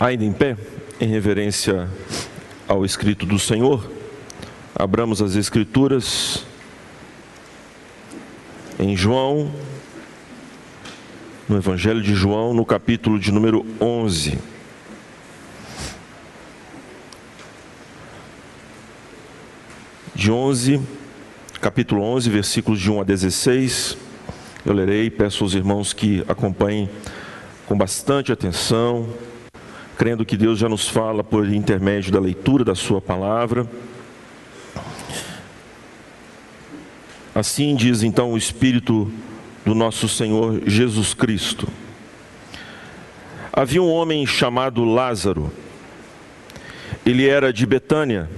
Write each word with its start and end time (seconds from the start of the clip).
Ainda 0.00 0.24
em 0.24 0.32
pé, 0.32 0.56
em 1.00 1.08
reverência 1.08 1.90
ao 2.68 2.84
escrito 2.84 3.26
do 3.26 3.36
Senhor, 3.36 3.90
abramos 4.72 5.20
as 5.20 5.34
Escrituras 5.34 6.46
em 8.78 8.96
João, 8.96 9.50
no 11.48 11.56
Evangelho 11.56 12.00
de 12.00 12.14
João, 12.14 12.54
no 12.54 12.64
capítulo 12.64 13.18
de 13.18 13.32
número 13.32 13.66
11. 13.80 14.38
De 20.14 20.30
11, 20.30 20.80
capítulo 21.60 22.02
11, 22.02 22.30
versículos 22.30 22.78
de 22.80 22.88
1 22.88 23.00
a 23.00 23.04
16. 23.04 23.98
Eu 24.64 24.74
lerei 24.74 25.10
peço 25.10 25.42
aos 25.42 25.54
irmãos 25.54 25.92
que 25.92 26.24
acompanhem 26.28 26.88
com 27.66 27.76
bastante 27.76 28.30
atenção 28.30 29.08
crendo 29.98 30.24
que 30.24 30.36
Deus 30.36 30.60
já 30.60 30.68
nos 30.68 30.86
fala 30.86 31.24
por 31.24 31.52
intermédio 31.52 32.12
da 32.12 32.20
leitura 32.20 32.64
da 32.64 32.76
Sua 32.76 33.00
palavra. 33.00 33.68
Assim 37.34 37.74
diz 37.74 38.04
então 38.04 38.32
o 38.32 38.38
Espírito 38.38 39.10
do 39.66 39.74
nosso 39.74 40.08
Senhor 40.08 40.62
Jesus 40.64 41.14
Cristo. 41.14 41.66
Havia 43.52 43.82
um 43.82 43.90
homem 43.90 44.24
chamado 44.24 44.84
Lázaro. 44.84 45.52
Ele 47.04 47.28
era 47.28 47.52
de 47.52 47.66
Betânia, 47.66 48.30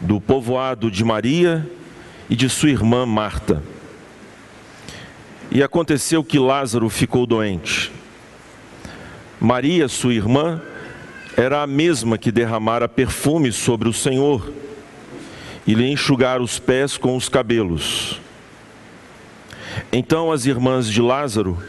do 0.00 0.20
povoado 0.20 0.90
de 0.90 1.04
Maria 1.04 1.64
e 2.28 2.34
de 2.34 2.48
sua 2.48 2.70
irmã 2.70 3.06
Marta. 3.06 3.62
E 5.48 5.62
aconteceu 5.62 6.24
que 6.24 6.40
Lázaro 6.40 6.88
ficou 6.88 7.24
doente. 7.24 7.95
Maria, 9.40 9.86
sua 9.86 10.14
irmã, 10.14 10.60
era 11.36 11.62
a 11.62 11.66
mesma 11.66 12.16
que 12.16 12.32
derramara 12.32 12.88
perfume 12.88 13.52
sobre 13.52 13.88
o 13.88 13.92
Senhor 13.92 14.50
e 15.66 15.74
lhe 15.74 15.90
enxugara 15.90 16.42
os 16.42 16.58
pés 16.58 16.96
com 16.96 17.14
os 17.14 17.28
cabelos. 17.28 18.18
Então 19.92 20.32
as 20.32 20.46
irmãs 20.46 20.88
de 20.88 21.02
Lázaro 21.02 21.62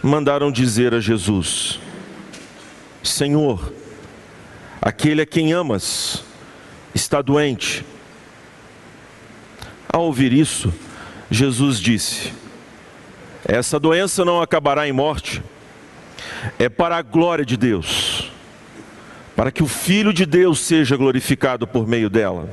mandaram 0.00 0.52
dizer 0.52 0.94
a 0.94 1.00
Jesus: 1.00 1.80
Senhor, 3.02 3.72
aquele 4.80 5.22
a 5.22 5.26
quem 5.26 5.52
amas 5.52 6.22
está 6.94 7.20
doente. 7.20 7.84
Ao 9.88 10.04
ouvir 10.04 10.32
isso, 10.32 10.72
Jesus 11.28 11.80
disse: 11.80 12.32
Essa 13.44 13.80
doença 13.80 14.24
não 14.24 14.40
acabará 14.40 14.86
em 14.86 14.92
morte 14.92 15.42
é 16.58 16.68
para 16.68 16.96
a 16.96 17.02
glória 17.02 17.44
de 17.44 17.56
Deus, 17.56 18.30
para 19.34 19.50
que 19.50 19.62
o 19.62 19.66
Filho 19.66 20.12
de 20.12 20.26
Deus 20.26 20.60
seja 20.60 20.96
glorificado 20.96 21.66
por 21.66 21.86
meio 21.86 22.10
dela. 22.10 22.48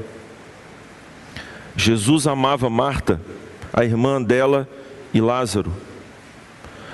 Jesus 1.75 2.25
amava 2.27 2.69
Marta, 2.69 3.19
a 3.73 3.83
irmã 3.83 4.21
dela 4.21 4.67
e 5.13 5.19
Lázaro. 5.19 5.71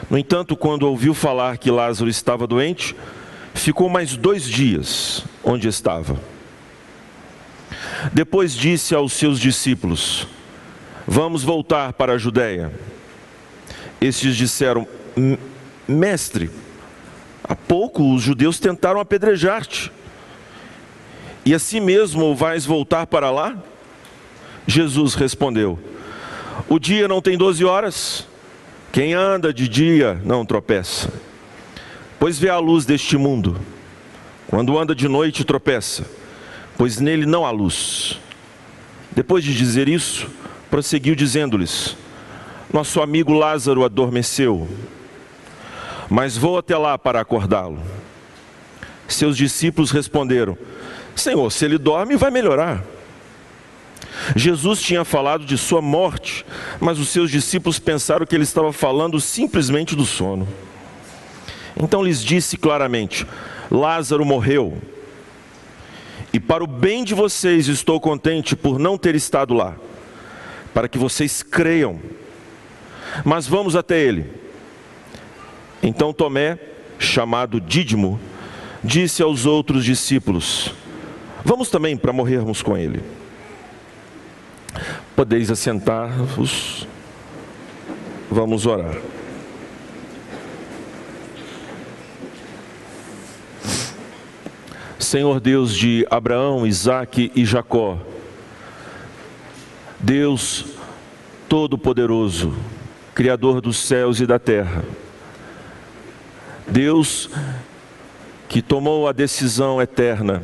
No 0.10 0.18
entanto, 0.18 0.56
quando 0.56 0.84
ouviu 0.84 1.14
falar 1.14 1.58
que 1.58 1.70
Lázaro 1.70 2.10
estava 2.10 2.48
doente, 2.48 2.96
ficou 3.54 3.90
mais 3.90 4.16
dois 4.18 4.46
dias 4.46 5.24
onde 5.44 5.68
estava. 5.68 6.20
Depois 8.12 8.54
disse 8.54 8.96
aos 8.96 9.14
seus 9.14 9.40
discípulos: 9.40 10.28
Vamos 11.08 11.44
voltar 11.44 11.94
para 11.94 12.14
a 12.14 12.18
Judéia. 12.18 12.72
Estes 14.00 14.36
disseram: 14.36 14.88
Mestre, 15.88 16.50
Há 17.52 17.56
pouco 17.56 18.16
os 18.16 18.22
judeus 18.22 18.62
tentaram 18.62 19.02
apedrejar-te. 19.02 19.92
E 21.44 21.54
assim 21.54 21.82
mesmo 21.82 22.34
vais 22.34 22.66
voltar 22.66 23.06
para 23.06 23.30
lá? 23.30 23.58
Jesus 24.66 25.16
respondeu: 25.16 25.78
O 26.70 26.80
dia 26.80 27.10
não 27.10 27.22
tem 27.22 27.38
doze 27.38 27.66
horas. 27.66 28.26
Quem 28.90 29.14
anda 29.14 29.54
de 29.54 29.68
dia 29.68 30.18
não 30.24 30.46
tropeça. 30.46 31.12
Pois 32.18 32.40
vê 32.40 32.48
a 32.48 32.58
luz 32.58 32.86
deste 32.86 33.18
mundo. 33.18 33.60
Quando 34.48 34.80
anda 34.80 34.96
de 34.96 35.10
noite 35.10 35.44
tropeça, 35.44 36.06
pois 36.78 37.02
nele 37.02 37.26
não 37.26 37.46
há 37.46 37.52
luz. 37.52 38.18
Depois 39.12 39.44
de 39.44 39.54
dizer 39.54 39.90
isso, 39.90 40.30
prosseguiu 40.70 41.16
dizendo-lhes: 41.16 41.98
Nosso 42.72 43.02
amigo 43.02 43.34
Lázaro 43.34 43.84
adormeceu 43.84 44.70
mas 46.12 46.36
vou 46.36 46.58
até 46.58 46.78
lá 46.78 46.98
para 46.98 47.22
acordá-lo. 47.22 47.80
Seus 49.08 49.38
discípulos 49.38 49.92
responderam: 49.92 50.58
Senhor, 51.16 51.50
se 51.50 51.64
ele 51.64 51.78
dorme, 51.78 52.18
vai 52.18 52.30
melhorar. 52.30 52.84
Jesus 54.36 54.82
tinha 54.82 55.06
falado 55.06 55.46
de 55.46 55.58
sua 55.58 55.82
morte, 55.82 56.46
mas 56.82 57.00
os 57.00 57.08
seus 57.08 57.32
discípulos 57.32 57.80
pensaram 57.80 58.26
que 58.26 58.36
ele 58.36 58.44
estava 58.44 58.74
falando 58.74 59.22
simplesmente 59.22 59.96
do 59.96 60.04
sono. 60.04 60.46
Então 61.82 62.04
lhes 62.04 62.22
disse 62.22 62.58
claramente: 62.58 63.26
Lázaro 63.72 64.26
morreu. 64.26 64.80
E 66.34 66.42
para 66.42 66.62
o 66.62 66.68
bem 66.68 67.06
de 67.06 67.14
vocês 67.14 67.70
estou 67.70 68.02
contente 68.02 68.54
por 68.54 68.78
não 68.78 68.98
ter 68.98 69.16
estado 69.16 69.54
lá, 69.54 69.78
para 70.74 70.90
que 70.90 70.98
vocês 70.98 71.42
creiam. 71.42 72.02
Mas 73.24 73.48
vamos 73.48 73.78
até 73.78 73.98
ele. 73.98 74.41
Então 75.84 76.14
Tomé, 76.14 76.60
chamado 77.00 77.60
Dídimo, 77.60 78.20
disse 78.84 79.24
aos 79.24 79.46
outros 79.46 79.84
discípulos: 79.84 80.74
Vamos 81.44 81.70
também 81.70 81.98
para 81.98 82.14
morrermos 82.14 82.62
com 82.62 82.78
ele. 82.78 83.02
Podeis 85.16 85.52
assentar-vos, 85.52 86.88
vamos 88.30 88.66
orar. 88.66 88.96
Senhor 94.98 95.42
Deus 95.42 95.76
de 95.76 96.08
Abraão, 96.10 96.66
Isaque 96.66 97.32
e 97.36 97.44
Jacó, 97.44 97.98
Deus 100.00 100.66
Todo-Poderoso, 101.50 102.54
Criador 103.14 103.60
dos 103.60 103.78
céus 103.78 104.22
e 104.22 104.26
da 104.26 104.40
terra, 104.40 104.86
Deus 106.68 107.30
que 108.48 108.62
tomou 108.62 109.08
a 109.08 109.12
decisão 109.12 109.82
eterna 109.82 110.44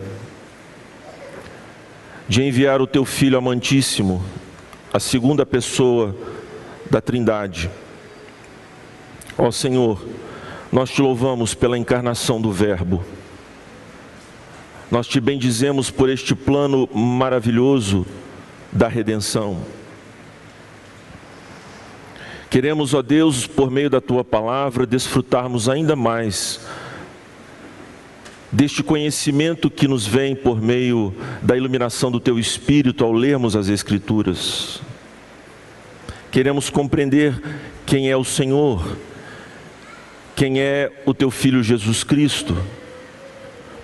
de 2.28 2.44
enviar 2.44 2.82
o 2.82 2.88
teu 2.88 3.06
Filho 3.06 3.38
amantíssimo, 3.38 4.24
a 4.94 5.00
segunda 5.00 5.46
pessoa 5.46 6.16
da 6.90 7.00
Trindade. 7.00 7.70
Ó 9.38 9.52
Senhor, 9.52 10.04
nós 10.72 10.90
te 10.90 11.02
louvamos 11.02 11.54
pela 11.54 11.78
encarnação 11.78 12.42
do 12.42 12.52
Verbo. 12.52 13.04
Nós 14.90 15.08
te 15.08 15.20
bendizemos 15.20 15.92
por 15.92 16.10
este 16.10 16.34
plano 16.34 16.90
maravilhoso 16.94 18.06
da 18.72 18.88
redenção. 18.88 19.62
Queremos, 22.50 22.94
ó 22.94 23.02
Deus, 23.02 23.46
por 23.46 23.70
meio 23.70 23.90
da 23.90 24.00
tua 24.00 24.24
palavra, 24.24 24.86
desfrutarmos 24.86 25.68
ainda 25.68 25.96
mais 25.96 26.62
deste 28.50 28.82
conhecimento 28.82 29.70
que 29.70 29.88
nos 29.88 30.08
vem 30.08 30.34
por 30.34 30.62
meio 30.62 31.14
da 31.42 31.58
iluminação 31.58 32.10
do 32.10 32.22
teu 32.22 32.40
espírito 32.40 33.04
ao 33.04 33.12
lermos 33.12 33.56
as 33.56 33.68
Escrituras. 33.68 34.82
Queremos 36.32 36.70
compreender 36.70 37.38
quem 37.86 38.10
é 38.10 38.16
o 38.16 38.24
Senhor, 38.24 38.96
quem 40.34 40.62
é 40.62 40.90
o 41.06 41.14
teu 41.14 41.30
filho 41.30 41.62
Jesus 41.62 42.06
Cristo, 42.06 42.56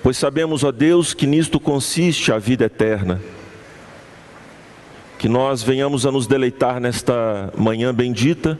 pois 0.02 0.16
sabemos, 0.16 0.64
ó 0.64 0.72
Deus, 0.72 1.14
que 1.14 1.28
nisto 1.28 1.60
consiste 1.60 2.32
a 2.32 2.40
vida 2.40 2.64
eterna 2.64 3.20
que 5.24 5.30
nós 5.30 5.64
venhamos 5.64 6.06
a 6.06 6.12
nos 6.12 6.28
deleitar 6.28 6.81
nesta 6.81 7.50
manhã 7.58 7.96
bendita 7.96 8.60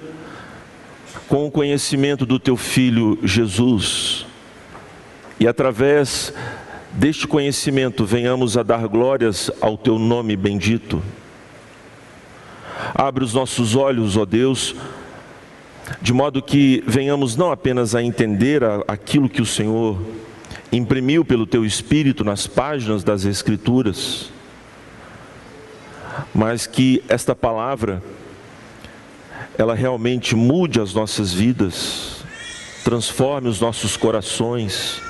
com 1.28 1.46
o 1.46 1.52
conhecimento 1.52 2.26
do 2.26 2.40
teu 2.40 2.56
filho 2.56 3.20
Jesus. 3.22 4.26
E 5.38 5.46
através 5.46 6.34
deste 6.94 7.28
conhecimento 7.28 8.06
venhamos 8.06 8.58
a 8.58 8.64
dar 8.64 8.88
glórias 8.88 9.52
ao 9.60 9.78
teu 9.78 10.00
nome 10.00 10.38
bendito. 10.38 11.04
Abre 12.96 13.26
os 13.26 13.34
nossos 13.34 13.76
olhos, 13.76 14.16
ó 14.16 14.24
Deus, 14.24 14.74
de 16.02 16.14
modo 16.14 16.42
que 16.42 16.82
venhamos 16.88 17.36
não 17.36 17.52
apenas 17.52 17.94
a 17.94 18.02
entender 18.02 18.62
aquilo 18.88 19.28
que 19.28 19.42
o 19.42 19.46
Senhor 19.46 20.00
imprimiu 20.72 21.26
pelo 21.26 21.46
teu 21.46 21.66
espírito 21.66 22.24
nas 22.24 22.48
páginas 22.48 23.04
das 23.04 23.26
Escrituras, 23.26 24.32
mas 26.34 26.68
que 26.68 27.04
esta 27.08 27.36
palavra 27.36 28.02
ela 29.58 29.76
realmente 29.76 30.36
mude 30.36 30.80
as 30.80 30.94
nossas 30.94 31.34
vidas, 31.34 32.24
transforme 32.84 33.50
os 33.50 33.60
nossos 33.60 33.96
corações, 33.96 35.02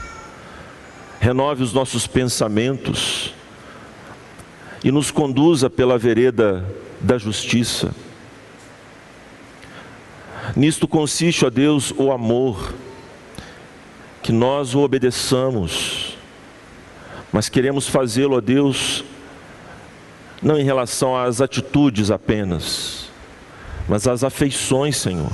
renove 1.19 1.63
os 1.63 1.71
nossos 1.71 2.05
pensamentos 2.05 3.33
e 4.83 4.91
nos 4.91 5.11
conduza 5.11 5.69
pela 5.69 5.97
vereda 5.97 6.65
da 6.99 7.17
justiça. 7.17 7.93
Nisto 10.55 10.87
consiste, 10.87 11.45
ó 11.45 11.49
Deus, 11.49 11.93
o 11.97 12.11
amor, 12.11 12.73
que 14.21 14.31
nós 14.31 14.75
o 14.75 14.79
obedeçamos, 14.79 16.17
mas 17.31 17.47
queremos 17.47 17.87
fazê-lo, 17.87 18.35
ó 18.35 18.41
Deus, 18.41 19.03
não 20.43 20.59
em 20.59 20.63
relação 20.63 21.15
às 21.15 21.39
atitudes 21.39 22.11
apenas, 22.11 23.09
mas 23.87 24.07
às 24.07 24.23
afeições, 24.23 24.97
Senhor. 24.97 25.31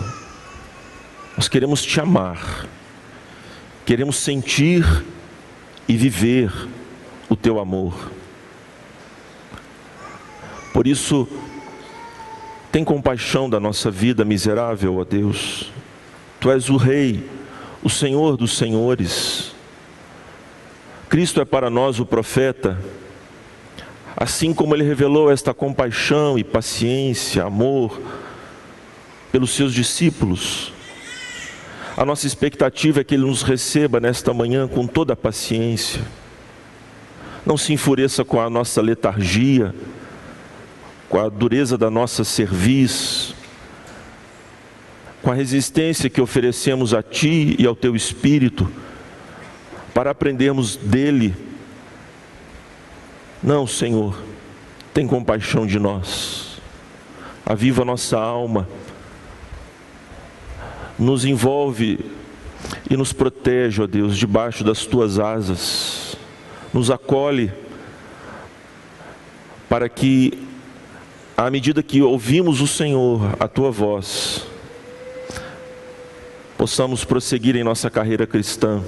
Nós 1.35 1.47
queremos 1.47 1.83
te 1.83 1.99
amar, 1.99 2.67
queremos 3.85 4.17
sentir 4.17 4.85
e 5.87 5.97
viver 5.97 6.53
o 7.27 7.35
teu 7.35 7.59
amor. 7.59 8.11
Por 10.71 10.85
isso, 10.85 11.27
tem 12.71 12.83
compaixão 12.83 13.49
da 13.49 13.59
nossa 13.59 13.89
vida 13.89 14.23
miserável, 14.23 14.97
ó 14.97 15.03
Deus. 15.03 15.71
Tu 16.39 16.51
és 16.51 16.69
o 16.69 16.77
Rei, 16.77 17.27
o 17.81 17.89
Senhor 17.89 18.37
dos 18.37 18.55
Senhores. 18.55 19.51
Cristo 21.09 21.41
é 21.41 21.45
para 21.45 21.71
nós 21.71 21.99
o 21.99 22.05
profeta, 22.05 22.77
assim 24.15 24.53
como 24.53 24.75
ele 24.75 24.83
revelou 24.83 25.31
esta 25.31 25.53
compaixão 25.53 26.37
e 26.37 26.43
paciência, 26.43 27.43
amor 27.43 27.99
pelos 29.31 29.51
seus 29.51 29.73
discípulos. 29.73 30.73
A 31.95 32.05
nossa 32.05 32.25
expectativa 32.25 33.01
é 33.01 33.03
que 33.03 33.15
ele 33.15 33.25
nos 33.25 33.41
receba 33.41 33.99
nesta 33.99 34.33
manhã 34.33 34.67
com 34.67 34.87
toda 34.87 35.13
a 35.13 35.17
paciência. 35.17 36.01
Não 37.45 37.57
se 37.57 37.73
enfureça 37.73 38.23
com 38.23 38.39
a 38.39 38.49
nossa 38.49 38.81
letargia, 38.81 39.73
com 41.09 41.19
a 41.19 41.27
dureza 41.27 41.77
da 41.77 41.89
nossa 41.89 42.23
cerviz, 42.23 43.33
com 45.21 45.31
a 45.31 45.35
resistência 45.35 46.09
que 46.09 46.21
oferecemos 46.21 46.93
a 46.93 47.03
Ti 47.03 47.55
e 47.59 47.65
ao 47.65 47.75
Teu 47.75 47.95
Espírito, 47.95 48.71
para 49.93 50.11
aprendermos 50.11 50.75
dele. 50.75 51.35
Não, 53.41 53.65
Senhor, 53.65 54.21
tem 54.93 55.07
compaixão 55.07 55.65
de 55.65 55.79
nós, 55.79 56.59
aviva 57.45 57.85
nossa 57.85 58.19
alma, 58.19 58.67
nos 60.97 61.23
envolve 61.23 61.99
e 62.89 62.97
nos 62.97 63.13
protege, 63.13 63.81
ó 63.81 63.87
Deus, 63.87 64.17
debaixo 64.17 64.63
das 64.63 64.85
Tuas 64.85 65.17
asas, 65.19 66.17
nos 66.73 66.91
acolhe, 66.91 67.51
para 69.69 69.87
que 69.87 70.49
à 71.37 71.49
medida 71.49 71.81
que 71.81 72.01
ouvimos 72.01 72.59
o 72.59 72.67
Senhor, 72.67 73.21
a 73.39 73.47
tua 73.47 73.71
voz, 73.71 74.45
possamos 76.57 77.05
prosseguir 77.05 77.55
em 77.55 77.63
nossa 77.63 77.89
carreira 77.89 78.27
cristã. 78.27 78.83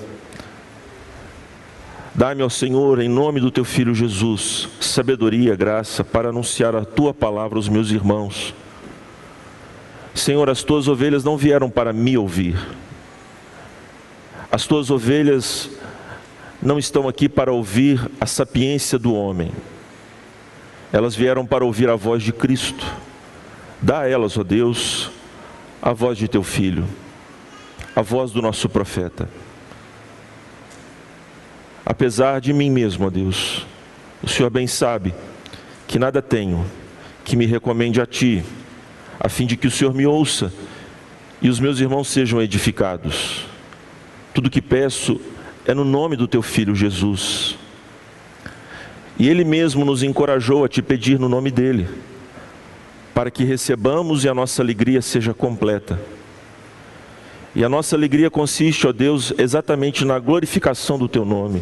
Dá-me, 2.13 2.43
ó 2.43 2.49
Senhor, 2.49 2.99
em 2.99 3.07
nome 3.07 3.39
do 3.39 3.49
teu 3.49 3.63
filho 3.63 3.95
Jesus, 3.95 4.67
sabedoria, 4.79 5.55
graça 5.55 6.03
para 6.03 6.29
anunciar 6.29 6.75
a 6.75 6.83
tua 6.83 7.13
palavra 7.13 7.57
aos 7.57 7.69
meus 7.69 7.89
irmãos. 7.89 8.53
Senhor, 10.13 10.49
as 10.49 10.63
tuas 10.63 10.87
ovelhas 10.87 11.23
não 11.23 11.37
vieram 11.37 11.69
para 11.69 11.93
me 11.93 12.17
ouvir. 12.17 12.57
As 14.51 14.67
tuas 14.67 14.91
ovelhas 14.91 15.69
não 16.61 16.77
estão 16.77 17.07
aqui 17.07 17.29
para 17.29 17.51
ouvir 17.51 18.11
a 18.19 18.25
sapiência 18.25 18.99
do 18.99 19.13
homem 19.13 19.51
elas 20.91 21.15
vieram 21.15 21.45
para 21.45 21.63
ouvir 21.63 21.89
a 21.89 21.95
voz 21.95 22.21
de 22.21 22.33
Cristo. 22.33 22.85
Dá 23.81 24.01
a 24.01 24.09
elas, 24.09 24.37
ó 24.37 24.43
Deus, 24.43 25.09
a 25.81 25.93
voz 25.93 26.17
de 26.17 26.27
teu 26.27 26.43
filho, 26.43 26.85
a 27.95 28.01
voz 28.01 28.31
do 28.31 28.41
nosso 28.41 28.67
profeta. 28.67 29.29
Apesar 31.85 32.39
de 32.39 32.53
mim 32.53 32.69
mesmo, 32.69 33.07
ó 33.07 33.09
Deus, 33.09 33.65
o 34.21 34.27
Senhor 34.27 34.49
bem 34.49 34.67
sabe 34.67 35.13
que 35.87 35.97
nada 35.99 36.21
tenho 36.21 36.65
que 37.23 37.35
me 37.35 37.45
recomende 37.45 37.99
a 38.01 38.05
ti, 38.05 38.43
a 39.19 39.29
fim 39.29 39.45
de 39.45 39.55
que 39.55 39.67
o 39.67 39.71
Senhor 39.71 39.93
me 39.93 40.05
ouça 40.05 40.51
e 41.41 41.49
os 41.49 41.59
meus 41.59 41.79
irmãos 41.79 42.07
sejam 42.07 42.41
edificados. 42.41 43.45
Tudo 44.33 44.49
que 44.49 44.61
peço 44.61 45.19
é 45.65 45.73
no 45.73 45.83
nome 45.83 46.15
do 46.15 46.27
teu 46.27 46.41
filho 46.41 46.75
Jesus 46.75 47.57
e 49.21 49.29
Ele 49.29 49.43
mesmo 49.43 49.85
nos 49.85 50.01
encorajou 50.01 50.65
a 50.65 50.67
te 50.67 50.81
pedir 50.81 51.19
no 51.19 51.29
nome 51.29 51.51
dEle, 51.51 51.87
para 53.13 53.29
que 53.29 53.43
recebamos 53.43 54.23
e 54.23 54.29
a 54.29 54.33
nossa 54.33 54.63
alegria 54.63 54.99
seja 54.99 55.31
completa. 55.31 55.99
E 57.53 57.63
a 57.63 57.69
nossa 57.69 57.95
alegria 57.95 58.29
consiste, 58.29 58.87
ó 58.87 58.91
Deus, 58.91 59.33
exatamente 59.37 60.05
na 60.05 60.17
glorificação 60.19 60.97
do 60.97 61.07
Teu 61.07 61.25
nome. 61.25 61.61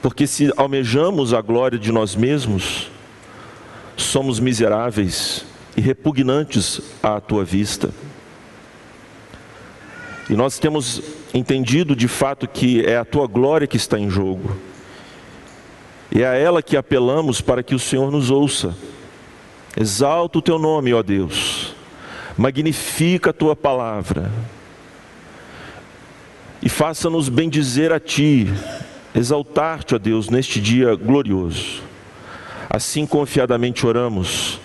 Porque 0.00 0.26
se 0.26 0.52
almejamos 0.56 1.34
a 1.34 1.40
glória 1.40 1.78
de 1.78 1.92
nós 1.92 2.16
mesmos, 2.16 2.90
somos 3.96 4.40
miseráveis 4.40 5.44
e 5.76 5.80
repugnantes 5.80 6.80
à 7.02 7.20
Tua 7.20 7.44
vista. 7.44 7.90
E 10.30 10.34
nós 10.34 10.58
temos 10.58 11.02
entendido 11.34 11.94
de 11.94 12.08
fato 12.08 12.48
que 12.48 12.84
é 12.84 12.96
a 12.96 13.04
Tua 13.04 13.26
glória 13.26 13.66
que 13.66 13.76
está 13.76 13.98
em 13.98 14.08
jogo. 14.08 14.56
E 16.14 16.22
é 16.22 16.26
a 16.26 16.34
ela 16.34 16.62
que 16.62 16.76
apelamos 16.76 17.40
para 17.40 17.62
que 17.62 17.74
o 17.74 17.78
Senhor 17.78 18.10
nos 18.10 18.30
ouça. 18.30 18.74
Exalta 19.76 20.38
o 20.38 20.42
teu 20.42 20.58
nome, 20.58 20.92
ó 20.92 21.02
Deus. 21.02 21.61
Magnifica 22.36 23.30
a 23.30 23.32
tua 23.32 23.54
palavra. 23.54 24.30
E 26.62 26.68
faça-nos 26.68 27.28
bendizer 27.28 27.92
a 27.92 27.98
ti, 27.98 28.46
exaltar-te, 29.14 29.94
ó 29.94 29.98
Deus, 29.98 30.28
neste 30.28 30.60
dia 30.60 30.94
glorioso. 30.94 31.82
Assim 32.70 33.04
confiadamente 33.04 33.86
oramos, 33.86 34.60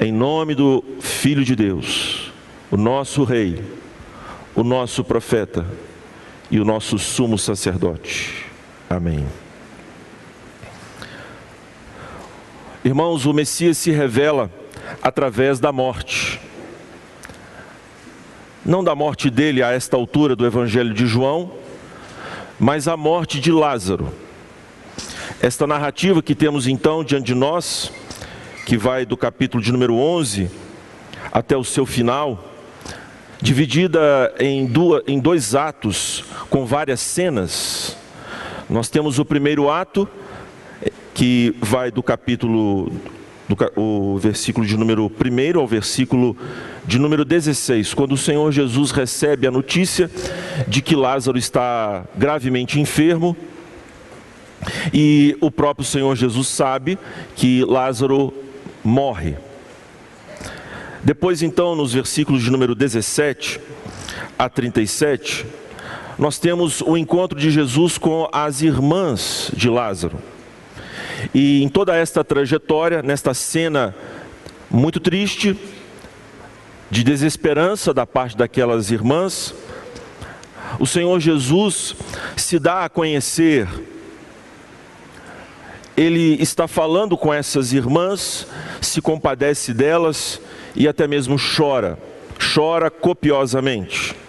em 0.00 0.10
nome 0.10 0.54
do 0.54 0.82
Filho 1.00 1.44
de 1.44 1.54
Deus, 1.54 2.32
o 2.70 2.76
nosso 2.76 3.22
Rei, 3.22 3.62
o 4.54 4.64
nosso 4.64 5.04
profeta 5.04 5.66
e 6.50 6.58
o 6.58 6.64
nosso 6.64 6.98
sumo 6.98 7.38
sacerdote. 7.38 8.46
Amém. 8.88 9.26
Irmãos, 12.82 13.26
o 13.26 13.32
Messias 13.34 13.76
se 13.76 13.90
revela 13.90 14.50
através 15.02 15.60
da 15.60 15.70
morte. 15.70 16.40
Não 18.70 18.84
da 18.84 18.94
morte 18.94 19.28
dele 19.30 19.64
a 19.64 19.72
esta 19.72 19.96
altura 19.96 20.36
do 20.36 20.46
Evangelho 20.46 20.94
de 20.94 21.04
João, 21.04 21.50
mas 22.56 22.86
a 22.86 22.96
morte 22.96 23.40
de 23.40 23.50
Lázaro. 23.50 24.12
Esta 25.42 25.66
narrativa 25.66 26.22
que 26.22 26.36
temos 26.36 26.68
então 26.68 27.02
diante 27.02 27.26
de 27.26 27.34
nós, 27.34 27.90
que 28.64 28.76
vai 28.76 29.04
do 29.04 29.16
capítulo 29.16 29.60
de 29.60 29.72
número 29.72 29.96
11 29.96 30.48
até 31.32 31.56
o 31.56 31.64
seu 31.64 31.84
final, 31.84 32.44
dividida 33.42 34.32
em, 34.38 34.64
duas, 34.66 35.02
em 35.08 35.18
dois 35.18 35.56
atos 35.56 36.24
com 36.48 36.64
várias 36.64 37.00
cenas. 37.00 37.96
Nós 38.68 38.88
temos 38.88 39.18
o 39.18 39.24
primeiro 39.24 39.68
ato, 39.68 40.08
que 41.12 41.56
vai 41.60 41.90
do 41.90 42.04
capítulo, 42.04 42.92
o 43.76 44.18
versículo 44.18 44.66
de 44.66 44.76
número 44.76 45.04
1 45.04 45.58
ao 45.58 45.66
versículo 45.66 46.36
de 46.86 46.98
número 46.98 47.24
16, 47.24 47.94
quando 47.94 48.12
o 48.12 48.16
Senhor 48.16 48.50
Jesus 48.52 48.90
recebe 48.90 49.46
a 49.46 49.50
notícia 49.50 50.10
de 50.66 50.82
que 50.82 50.96
Lázaro 50.96 51.38
está 51.38 52.04
gravemente 52.16 52.80
enfermo, 52.80 53.36
e 54.92 55.36
o 55.40 55.50
próprio 55.50 55.86
Senhor 55.86 56.14
Jesus 56.16 56.48
sabe 56.48 56.98
que 57.34 57.64
Lázaro 57.64 58.32
morre. 58.84 59.36
Depois, 61.02 61.42
então, 61.42 61.74
nos 61.74 61.94
versículos 61.94 62.42
de 62.42 62.50
número 62.50 62.74
17 62.74 63.60
a 64.38 64.48
37, 64.48 65.46
nós 66.18 66.38
temos 66.38 66.82
o 66.82 66.96
encontro 66.96 67.38
de 67.38 67.50
Jesus 67.50 67.96
com 67.96 68.28
as 68.30 68.60
irmãs 68.60 69.50
de 69.54 69.70
Lázaro. 69.70 70.18
E 71.34 71.62
em 71.62 71.68
toda 71.68 71.96
esta 71.96 72.24
trajetória, 72.24 73.02
nesta 73.02 73.32
cena 73.34 73.94
muito 74.70 74.98
triste, 74.98 75.56
de 76.90 77.04
desesperança 77.04 77.94
da 77.94 78.04
parte 78.04 78.36
daquelas 78.36 78.90
irmãs, 78.90 79.54
o 80.78 80.86
Senhor 80.86 81.18
Jesus 81.20 81.94
se 82.36 82.58
dá 82.58 82.84
a 82.84 82.88
conhecer. 82.88 83.68
Ele 85.96 86.40
está 86.40 86.66
falando 86.66 87.16
com 87.16 87.32
essas 87.32 87.72
irmãs, 87.72 88.46
se 88.80 89.00
compadece 89.00 89.72
delas 89.72 90.40
e 90.74 90.88
até 90.88 91.06
mesmo 91.06 91.36
chora, 91.38 91.98
chora 92.54 92.90
copiosamente. 92.90 94.19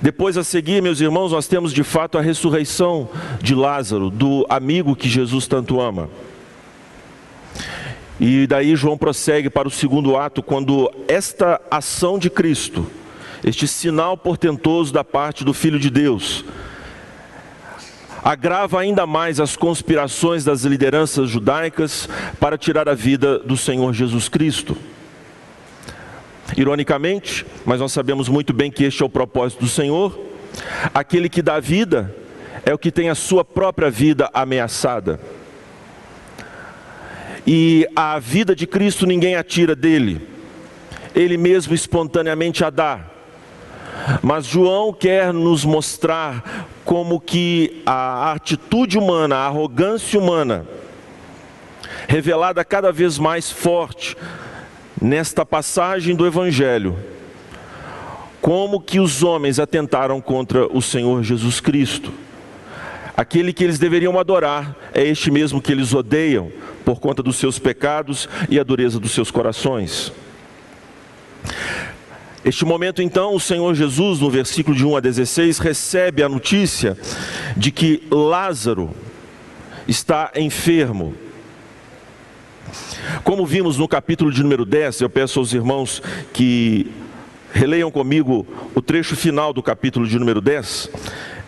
Depois 0.00 0.36
a 0.36 0.44
seguir, 0.44 0.82
meus 0.82 1.00
irmãos, 1.00 1.32
nós 1.32 1.46
temos 1.46 1.72
de 1.72 1.82
fato 1.82 2.18
a 2.18 2.20
ressurreição 2.20 3.08
de 3.40 3.54
Lázaro, 3.54 4.10
do 4.10 4.44
amigo 4.48 4.96
que 4.96 5.08
Jesus 5.08 5.46
tanto 5.46 5.80
ama. 5.80 6.10
E 8.20 8.46
daí 8.46 8.76
João 8.76 8.96
prossegue 8.98 9.50
para 9.50 9.66
o 9.66 9.70
segundo 9.70 10.16
ato, 10.16 10.42
quando 10.42 10.92
esta 11.08 11.60
ação 11.70 12.18
de 12.18 12.30
Cristo, 12.30 12.86
este 13.42 13.66
sinal 13.66 14.16
portentoso 14.16 14.92
da 14.92 15.02
parte 15.02 15.44
do 15.44 15.52
Filho 15.52 15.78
de 15.78 15.90
Deus, 15.90 16.44
agrava 18.22 18.80
ainda 18.80 19.06
mais 19.06 19.38
as 19.40 19.56
conspirações 19.56 20.44
das 20.44 20.62
lideranças 20.64 21.28
judaicas 21.28 22.08
para 22.40 22.56
tirar 22.56 22.88
a 22.88 22.94
vida 22.94 23.38
do 23.38 23.56
Senhor 23.56 23.92
Jesus 23.92 24.28
Cristo. 24.28 24.76
Ironicamente, 26.56 27.44
mas 27.64 27.80
nós 27.80 27.92
sabemos 27.92 28.28
muito 28.28 28.52
bem 28.52 28.70
que 28.70 28.84
este 28.84 29.02
é 29.02 29.06
o 29.06 29.08
propósito 29.08 29.60
do 29.60 29.68
Senhor, 29.68 30.18
aquele 30.92 31.28
que 31.28 31.42
dá 31.42 31.58
vida 31.58 32.14
é 32.64 32.72
o 32.72 32.78
que 32.78 32.90
tem 32.90 33.08
a 33.08 33.14
sua 33.14 33.44
própria 33.44 33.90
vida 33.90 34.30
ameaçada. 34.32 35.18
E 37.46 37.86
a 37.94 38.18
vida 38.18 38.54
de 38.54 38.66
Cristo 38.66 39.06
ninguém 39.06 39.36
atira 39.36 39.74
dele, 39.74 40.26
ele 41.14 41.36
mesmo 41.36 41.74
espontaneamente 41.74 42.64
a 42.64 42.70
dá. 42.70 43.00
Mas 44.22 44.46
João 44.46 44.92
quer 44.92 45.32
nos 45.32 45.64
mostrar 45.64 46.68
como 46.84 47.20
que 47.20 47.82
a 47.86 48.32
atitude 48.32 48.98
humana, 48.98 49.36
a 49.36 49.46
arrogância 49.46 50.18
humana, 50.18 50.66
revelada 52.08 52.64
cada 52.64 52.92
vez 52.92 53.18
mais 53.18 53.50
forte 53.50 54.16
nesta 55.04 55.44
passagem 55.44 56.16
do 56.16 56.26
Evangelho, 56.26 56.96
como 58.40 58.80
que 58.80 58.98
os 58.98 59.22
homens 59.22 59.58
atentaram 59.58 60.18
contra 60.18 60.66
o 60.66 60.80
Senhor 60.80 61.22
Jesus 61.22 61.60
Cristo. 61.60 62.10
Aquele 63.14 63.52
que 63.52 63.62
eles 63.62 63.78
deveriam 63.78 64.18
adorar 64.18 64.74
é 64.94 65.06
este 65.06 65.30
mesmo 65.30 65.60
que 65.60 65.70
eles 65.70 65.92
odeiam 65.92 66.50
por 66.86 67.00
conta 67.00 67.22
dos 67.22 67.36
seus 67.36 67.58
pecados 67.58 68.28
e 68.48 68.58
a 68.58 68.64
dureza 68.64 68.98
dos 68.98 69.12
seus 69.12 69.30
corações. 69.30 70.10
Este 72.42 72.64
momento, 72.64 73.02
então, 73.02 73.34
o 73.34 73.40
Senhor 73.40 73.74
Jesus, 73.74 74.20
no 74.20 74.30
versículo 74.30 74.74
de 74.74 74.86
1 74.86 74.96
a 74.96 75.00
16, 75.00 75.58
recebe 75.58 76.22
a 76.22 76.28
notícia 76.30 76.96
de 77.54 77.70
que 77.70 78.02
Lázaro 78.10 78.90
está 79.86 80.32
enfermo. 80.34 81.14
Como 83.22 83.46
vimos 83.46 83.78
no 83.78 83.88
capítulo 83.88 84.32
de 84.32 84.42
número 84.42 84.64
10, 84.64 85.00
eu 85.00 85.10
peço 85.10 85.38
aos 85.38 85.52
irmãos 85.52 86.02
que 86.32 86.90
releiam 87.54 87.90
comigo 87.90 88.44
o 88.74 88.82
trecho 88.82 89.14
final 89.14 89.52
do 89.52 89.62
capítulo 89.62 90.06
de 90.06 90.18
número 90.18 90.40
10. 90.40 90.90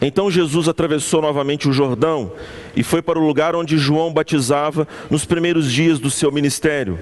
Então 0.01 0.31
Jesus 0.31 0.69
atravessou 0.69 1.21
novamente 1.21 1.69
o 1.69 1.73
Jordão 1.73 2.33
e 2.77 2.83
foi 2.83 3.03
para 3.03 3.19
o 3.19 3.27
lugar 3.27 3.57
onde 3.57 3.77
João 3.77 4.13
batizava 4.13 4.87
nos 5.11 5.25
primeiros 5.25 5.73
dias 5.73 5.99
do 5.99 6.11
seu 6.11 6.31
ministério. 6.31 6.99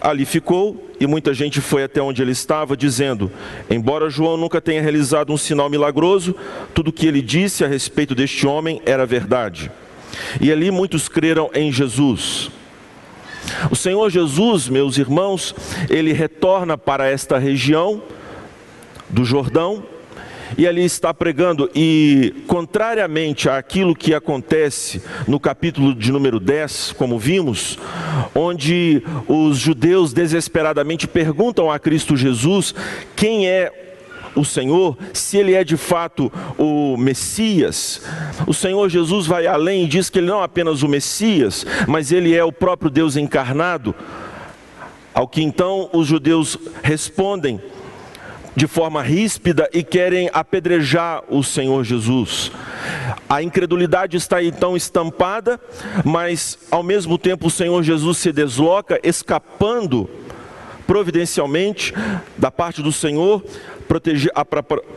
Ali 0.00 0.24
ficou 0.24 0.90
e 0.98 1.06
muita 1.06 1.34
gente 1.34 1.60
foi 1.60 1.84
até 1.84 2.00
onde 2.00 2.22
ele 2.22 2.32
estava, 2.32 2.74
dizendo: 2.74 3.30
Embora 3.68 4.08
João 4.08 4.38
nunca 4.38 4.60
tenha 4.60 4.80
realizado 4.80 5.32
um 5.32 5.36
sinal 5.36 5.68
milagroso, 5.68 6.34
tudo 6.72 6.88
o 6.88 6.92
que 6.92 7.06
ele 7.06 7.20
disse 7.20 7.62
a 7.64 7.68
respeito 7.68 8.14
deste 8.14 8.46
homem 8.46 8.80
era 8.86 9.04
verdade. 9.04 9.70
E 10.40 10.50
ali 10.50 10.70
muitos 10.70 11.08
creram 11.08 11.50
em 11.54 11.70
Jesus. 11.70 12.50
O 13.70 13.76
Senhor 13.76 14.10
Jesus, 14.10 14.68
meus 14.68 14.98
irmãos, 14.98 15.54
ele 15.88 16.12
retorna 16.12 16.76
para 16.76 17.08
esta 17.08 17.38
região 17.38 18.02
do 19.08 19.24
Jordão 19.24 19.82
e 20.58 20.66
ali 20.66 20.84
está 20.84 21.12
pregando, 21.14 21.70
e 21.74 22.34
contrariamente 22.46 23.48
àquilo 23.48 23.94
que 23.94 24.14
acontece 24.14 25.02
no 25.26 25.38
capítulo 25.38 25.94
de 25.94 26.10
número 26.10 26.40
10, 26.40 26.92
como 26.92 27.18
vimos, 27.18 27.78
onde 28.34 29.02
os 29.28 29.58
judeus 29.58 30.12
desesperadamente 30.12 31.06
perguntam 31.06 31.70
a 31.70 31.78
Cristo 31.78 32.16
Jesus 32.16 32.74
quem 33.14 33.48
é 33.48 33.89
o 34.34 34.44
Senhor, 34.44 34.96
se 35.12 35.36
ele 35.36 35.54
é 35.54 35.64
de 35.64 35.76
fato 35.76 36.32
o 36.58 36.96
Messias. 36.96 38.02
O 38.46 38.54
Senhor 38.54 38.88
Jesus 38.88 39.26
vai 39.26 39.46
além 39.46 39.84
e 39.84 39.88
diz 39.88 40.10
que 40.10 40.18
ele 40.18 40.28
não 40.28 40.40
é 40.40 40.44
apenas 40.44 40.82
o 40.82 40.88
Messias, 40.88 41.66
mas 41.86 42.12
ele 42.12 42.34
é 42.34 42.44
o 42.44 42.52
próprio 42.52 42.90
Deus 42.90 43.16
encarnado. 43.16 43.94
Ao 45.12 45.26
que 45.26 45.42
então 45.42 45.90
os 45.92 46.06
judeus 46.06 46.56
respondem 46.82 47.60
de 48.54 48.66
forma 48.66 49.02
ríspida 49.02 49.68
e 49.72 49.82
querem 49.82 50.28
apedrejar 50.32 51.22
o 51.28 51.42
Senhor 51.42 51.84
Jesus. 51.84 52.50
A 53.28 53.42
incredulidade 53.42 54.16
está 54.16 54.42
então 54.42 54.76
estampada, 54.76 55.60
mas 56.04 56.58
ao 56.70 56.82
mesmo 56.82 57.16
tempo 57.16 57.46
o 57.46 57.50
Senhor 57.50 57.82
Jesus 57.82 58.18
se 58.18 58.32
desloca, 58.32 59.00
escapando 59.02 60.08
providencialmente 60.90 61.94
da 62.36 62.50
parte 62.50 62.82
do 62.82 62.90
Senhor 62.90 63.44
proteger, 63.86 64.32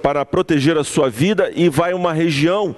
para 0.01 0.25
proteger 0.25 0.75
a 0.75 0.83
sua 0.83 1.07
vida 1.07 1.51
e 1.55 1.69
vai 1.69 1.91
a 1.91 1.95
uma 1.95 2.12
região 2.12 2.75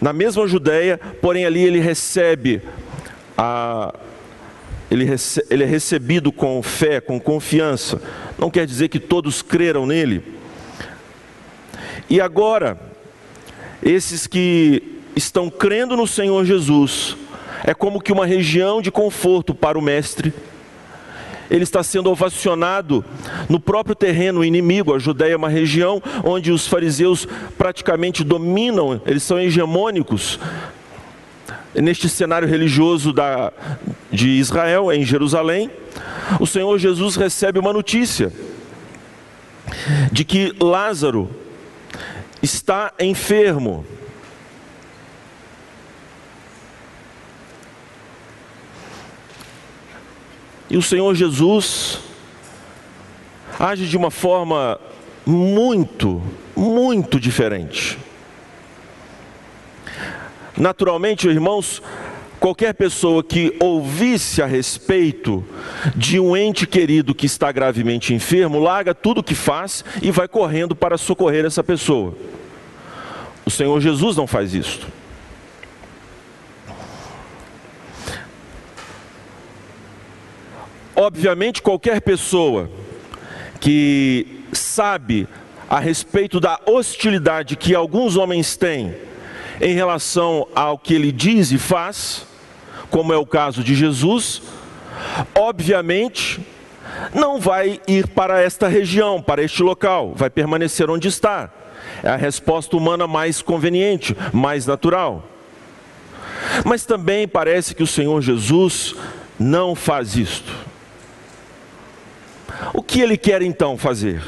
na 0.00 0.10
mesma 0.10 0.46
Judéia, 0.46 0.98
porém 1.20 1.44
ali 1.44 1.62
ele 1.62 1.78
recebe 1.78 2.62
a 3.36 3.92
ele, 4.90 5.06
ele 5.50 5.62
é 5.62 5.66
recebido 5.66 6.32
com 6.32 6.62
fé, 6.62 6.98
com 6.98 7.20
confiança. 7.20 8.00
Não 8.38 8.50
quer 8.50 8.64
dizer 8.64 8.88
que 8.88 8.98
todos 8.98 9.42
creram 9.42 9.84
nele. 9.84 10.24
E 12.08 12.22
agora, 12.22 12.80
esses 13.82 14.26
que 14.26 14.98
estão 15.14 15.50
crendo 15.50 15.94
no 15.94 16.06
Senhor 16.06 16.42
Jesus, 16.46 17.18
é 17.64 17.74
como 17.74 18.00
que 18.00 18.12
uma 18.12 18.24
região 18.24 18.80
de 18.80 18.90
conforto 18.90 19.54
para 19.54 19.78
o 19.78 19.82
Mestre 19.82 20.32
ele 21.50 21.64
está 21.64 21.82
sendo 21.82 22.10
ovacionado 22.10 23.04
no 23.48 23.58
próprio 23.58 23.94
terreno 23.94 24.44
inimigo. 24.44 24.94
A 24.94 24.98
Judéia 24.98 25.32
é 25.32 25.36
uma 25.36 25.48
região 25.48 26.00
onde 26.24 26.52
os 26.52 26.66
fariseus 26.66 27.26
praticamente 27.58 28.22
dominam, 28.22 29.00
eles 29.04 29.22
são 29.22 29.38
hegemônicos. 29.38 30.38
Neste 31.74 32.08
cenário 32.08 32.48
religioso 32.48 33.12
da, 33.12 33.52
de 34.10 34.28
Israel, 34.28 34.92
em 34.92 35.04
Jerusalém, 35.04 35.70
o 36.38 36.46
Senhor 36.46 36.78
Jesus 36.78 37.16
recebe 37.16 37.58
uma 37.58 37.72
notícia 37.72 38.32
de 40.10 40.24
que 40.24 40.54
Lázaro 40.60 41.30
está 42.42 42.92
enfermo. 42.98 43.84
E 50.70 50.76
o 50.76 50.82
Senhor 50.82 51.14
Jesus 51.14 51.98
age 53.58 53.86
de 53.86 53.96
uma 53.96 54.10
forma 54.10 54.78
muito, 55.26 56.22
muito 56.56 57.18
diferente. 57.18 57.98
Naturalmente, 60.56 61.28
irmãos, 61.28 61.82
qualquer 62.38 62.72
pessoa 62.74 63.22
que 63.22 63.54
ouvisse 63.58 64.40
a 64.40 64.46
respeito 64.46 65.44
de 65.96 66.20
um 66.20 66.36
ente 66.36 66.66
querido 66.66 67.14
que 67.14 67.26
está 67.26 67.50
gravemente 67.50 68.14
enfermo, 68.14 68.60
larga 68.60 68.94
tudo 68.94 69.18
o 69.18 69.24
que 69.24 69.34
faz 69.34 69.84
e 70.00 70.10
vai 70.10 70.28
correndo 70.28 70.76
para 70.76 70.96
socorrer 70.96 71.44
essa 71.44 71.64
pessoa. 71.64 72.14
O 73.44 73.50
Senhor 73.50 73.80
Jesus 73.80 74.16
não 74.16 74.26
faz 74.26 74.54
isso. 74.54 74.86
Obviamente, 81.00 81.62
qualquer 81.62 82.02
pessoa 82.02 82.68
que 83.58 84.44
sabe 84.52 85.26
a 85.66 85.80
respeito 85.80 86.38
da 86.38 86.60
hostilidade 86.66 87.56
que 87.56 87.74
alguns 87.74 88.18
homens 88.18 88.54
têm 88.54 88.94
em 89.62 89.72
relação 89.72 90.46
ao 90.54 90.76
que 90.76 90.92
ele 90.92 91.10
diz 91.10 91.52
e 91.52 91.56
faz, 91.56 92.26
como 92.90 93.14
é 93.14 93.16
o 93.16 93.24
caso 93.24 93.64
de 93.64 93.74
Jesus, 93.74 94.42
obviamente 95.34 96.38
não 97.14 97.40
vai 97.40 97.80
ir 97.88 98.06
para 98.08 98.42
esta 98.42 98.68
região, 98.68 99.22
para 99.22 99.42
este 99.42 99.62
local, 99.62 100.12
vai 100.14 100.28
permanecer 100.28 100.90
onde 100.90 101.08
está. 101.08 101.48
É 102.02 102.10
a 102.10 102.16
resposta 102.16 102.76
humana 102.76 103.06
mais 103.06 103.40
conveniente, 103.40 104.14
mais 104.34 104.66
natural. 104.66 105.24
Mas 106.62 106.84
também 106.84 107.26
parece 107.26 107.74
que 107.74 107.82
o 107.82 107.86
Senhor 107.86 108.20
Jesus 108.20 108.94
não 109.38 109.74
faz 109.74 110.14
isto. 110.14 110.68
O 112.74 112.82
que 112.82 113.00
ele 113.00 113.16
quer 113.16 113.42
então 113.42 113.76
fazer? 113.76 114.22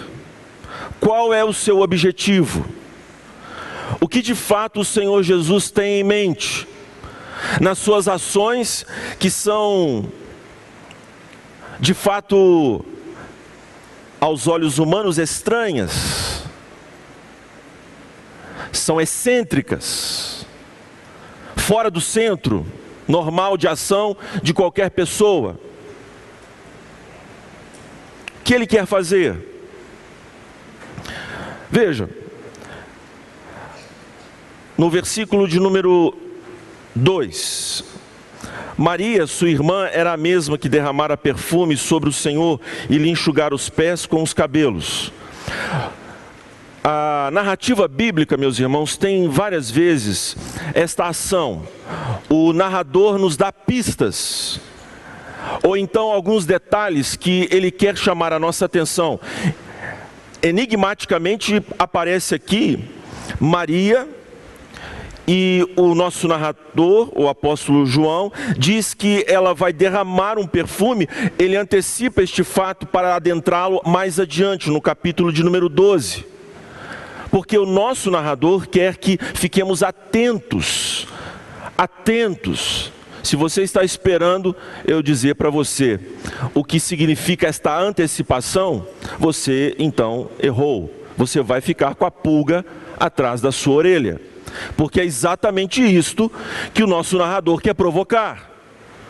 Qual 1.00 1.32
é 1.34 1.44
o 1.44 1.52
seu 1.52 1.80
objetivo? 1.80 2.64
O 4.00 4.08
que 4.08 4.22
de 4.22 4.34
fato 4.34 4.80
o 4.80 4.84
Senhor 4.84 5.22
Jesus 5.22 5.70
tem 5.70 6.00
em 6.00 6.04
mente? 6.04 6.66
Nas 7.60 7.78
suas 7.78 8.08
ações 8.08 8.86
que 9.18 9.28
são, 9.28 10.06
de 11.80 11.92
fato, 11.92 12.84
aos 14.20 14.46
olhos 14.46 14.78
humanos 14.78 15.18
estranhas. 15.18 16.42
são 18.72 19.00
excêntricas, 19.00 20.46
fora 21.56 21.90
do 21.90 22.00
centro 22.00 22.66
normal 23.06 23.56
de 23.56 23.68
ação 23.68 24.16
de 24.42 24.54
qualquer 24.54 24.90
pessoa. 24.90 25.58
Que 28.44 28.54
ele 28.54 28.66
quer 28.66 28.86
fazer? 28.86 29.36
Veja, 31.70 32.08
no 34.76 34.90
versículo 34.90 35.48
de 35.48 35.58
número 35.58 36.14
2, 36.94 37.84
Maria, 38.76 39.26
sua 39.26 39.48
irmã, 39.48 39.86
era 39.92 40.12
a 40.12 40.16
mesma 40.16 40.58
que 40.58 40.68
derramara 40.68 41.16
perfume 41.16 41.76
sobre 41.76 42.08
o 42.08 42.12
Senhor 42.12 42.60
e 42.90 42.98
lhe 42.98 43.08
enxugara 43.08 43.54
os 43.54 43.68
pés 43.68 44.06
com 44.06 44.22
os 44.22 44.34
cabelos. 44.34 45.12
A 46.82 47.30
narrativa 47.32 47.86
bíblica, 47.86 48.36
meus 48.36 48.58
irmãos, 48.58 48.96
tem 48.96 49.28
várias 49.28 49.70
vezes 49.70 50.36
esta 50.74 51.06
ação. 51.06 51.62
O 52.28 52.52
narrador 52.52 53.18
nos 53.18 53.36
dá 53.36 53.52
pistas, 53.52 54.58
ou 55.62 55.76
então 55.76 56.10
alguns 56.10 56.44
detalhes 56.46 57.16
que 57.16 57.48
ele 57.50 57.70
quer 57.70 57.96
chamar 57.96 58.32
a 58.32 58.38
nossa 58.38 58.64
atenção. 58.64 59.18
Enigmaticamente 60.42 61.62
aparece 61.78 62.34
aqui 62.34 62.88
Maria, 63.38 64.08
e 65.26 65.64
o 65.76 65.94
nosso 65.94 66.26
narrador, 66.26 67.10
o 67.14 67.28
apóstolo 67.28 67.86
João, 67.86 68.32
diz 68.58 68.92
que 68.92 69.24
ela 69.28 69.54
vai 69.54 69.72
derramar 69.72 70.38
um 70.38 70.46
perfume, 70.46 71.08
ele 71.38 71.56
antecipa 71.56 72.22
este 72.22 72.42
fato 72.42 72.86
para 72.86 73.14
adentrá-lo 73.14 73.80
mais 73.86 74.18
adiante, 74.18 74.68
no 74.68 74.80
capítulo 74.80 75.32
de 75.32 75.44
número 75.44 75.68
12. 75.68 76.26
Porque 77.30 77.56
o 77.56 77.64
nosso 77.64 78.10
narrador 78.10 78.68
quer 78.68 78.96
que 78.96 79.18
fiquemos 79.34 79.82
atentos, 79.82 81.06
atentos. 81.78 82.92
Se 83.22 83.36
você 83.36 83.62
está 83.62 83.84
esperando 83.84 84.54
eu 84.86 85.02
dizer 85.02 85.34
para 85.34 85.50
você 85.50 86.00
o 86.54 86.64
que 86.64 86.80
significa 86.80 87.46
esta 87.46 87.78
antecipação, 87.78 88.86
você 89.18 89.74
então 89.78 90.28
errou. 90.40 90.92
Você 91.16 91.40
vai 91.40 91.60
ficar 91.60 91.94
com 91.94 92.04
a 92.04 92.10
pulga 92.10 92.64
atrás 92.98 93.40
da 93.40 93.52
sua 93.52 93.74
orelha 93.74 94.20
porque 94.76 95.00
é 95.00 95.04
exatamente 95.04 95.82
isto 95.82 96.30
que 96.72 96.82
o 96.82 96.86
nosso 96.86 97.16
narrador 97.18 97.60
quer 97.60 97.74
provocar. 97.74 98.50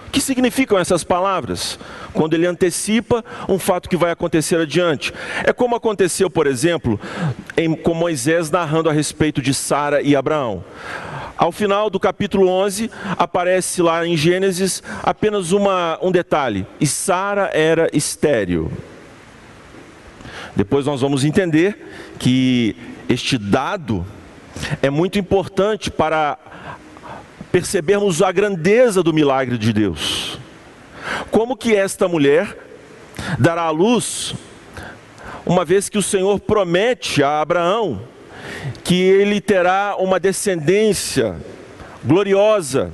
O 0.09 0.11
que 0.12 0.21
significam 0.21 0.78
essas 0.78 1.02
palavras? 1.02 1.78
Quando 2.12 2.35
ele 2.35 2.47
antecipa 2.47 3.25
um 3.49 3.59
fato 3.59 3.88
que 3.88 3.97
vai 3.97 4.11
acontecer 4.11 4.61
adiante. 4.61 5.12
É 5.42 5.54
como 5.54 5.75
aconteceu, 5.75 6.28
por 6.28 6.47
exemplo, 6.47 7.00
em, 7.57 7.75
com 7.75 7.95
Moisés 7.95 8.50
narrando 8.50 8.90
a 8.90 8.92
respeito 8.92 9.40
de 9.40 9.54
Sara 9.54 10.02
e 10.02 10.14
Abraão. 10.14 10.62
Ao 11.43 11.51
final 11.51 11.91
do 11.91 11.99
capítulo 11.99 12.47
11, 12.47 12.89
aparece 13.19 13.83
lá 13.83 14.07
em 14.07 14.17
Gênesis 14.17 14.81
apenas 15.03 15.51
uma, 15.51 15.99
um 16.01 16.13
detalhe: 16.13 16.65
e 16.81 16.87
Sara 16.87 17.51
era 17.53 17.91
estéril. 17.93 18.71
Depois 20.55 20.87
nós 20.87 21.01
vamos 21.01 21.25
entender 21.25 22.15
que 22.17 22.77
este 23.09 23.37
dado 23.39 24.07
é 24.81 24.89
muito 24.89 25.19
importante 25.19 25.91
para 25.91 26.39
percebermos 27.51 28.23
a 28.23 28.31
grandeza 28.31 29.03
do 29.03 29.13
milagre 29.13 29.59
de 29.59 29.73
Deus. 29.73 30.39
Como 31.33 31.57
que 31.57 31.75
esta 31.75 32.07
mulher 32.07 32.57
dará 33.37 33.63
à 33.63 33.71
luz, 33.71 34.33
uma 35.45 35.65
vez 35.65 35.89
que 35.89 35.99
o 35.99 36.03
Senhor 36.05 36.39
promete 36.39 37.21
a 37.21 37.41
Abraão 37.41 38.12
que 38.85 38.95
ele 38.95 39.41
terá 39.41 39.97
uma 39.99 40.19
descendência 40.19 41.37
gloriosa. 42.05 42.93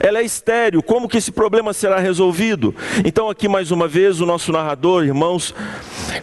Ela 0.00 0.20
é 0.20 0.24
estéril, 0.24 0.82
como 0.82 1.08
que 1.08 1.18
esse 1.18 1.30
problema 1.30 1.72
será 1.72 1.98
resolvido? 1.98 2.74
Então, 3.04 3.28
aqui 3.28 3.46
mais 3.46 3.70
uma 3.70 3.86
vez, 3.86 4.20
o 4.20 4.26
nosso 4.26 4.50
narrador, 4.50 5.04
irmãos, 5.04 5.54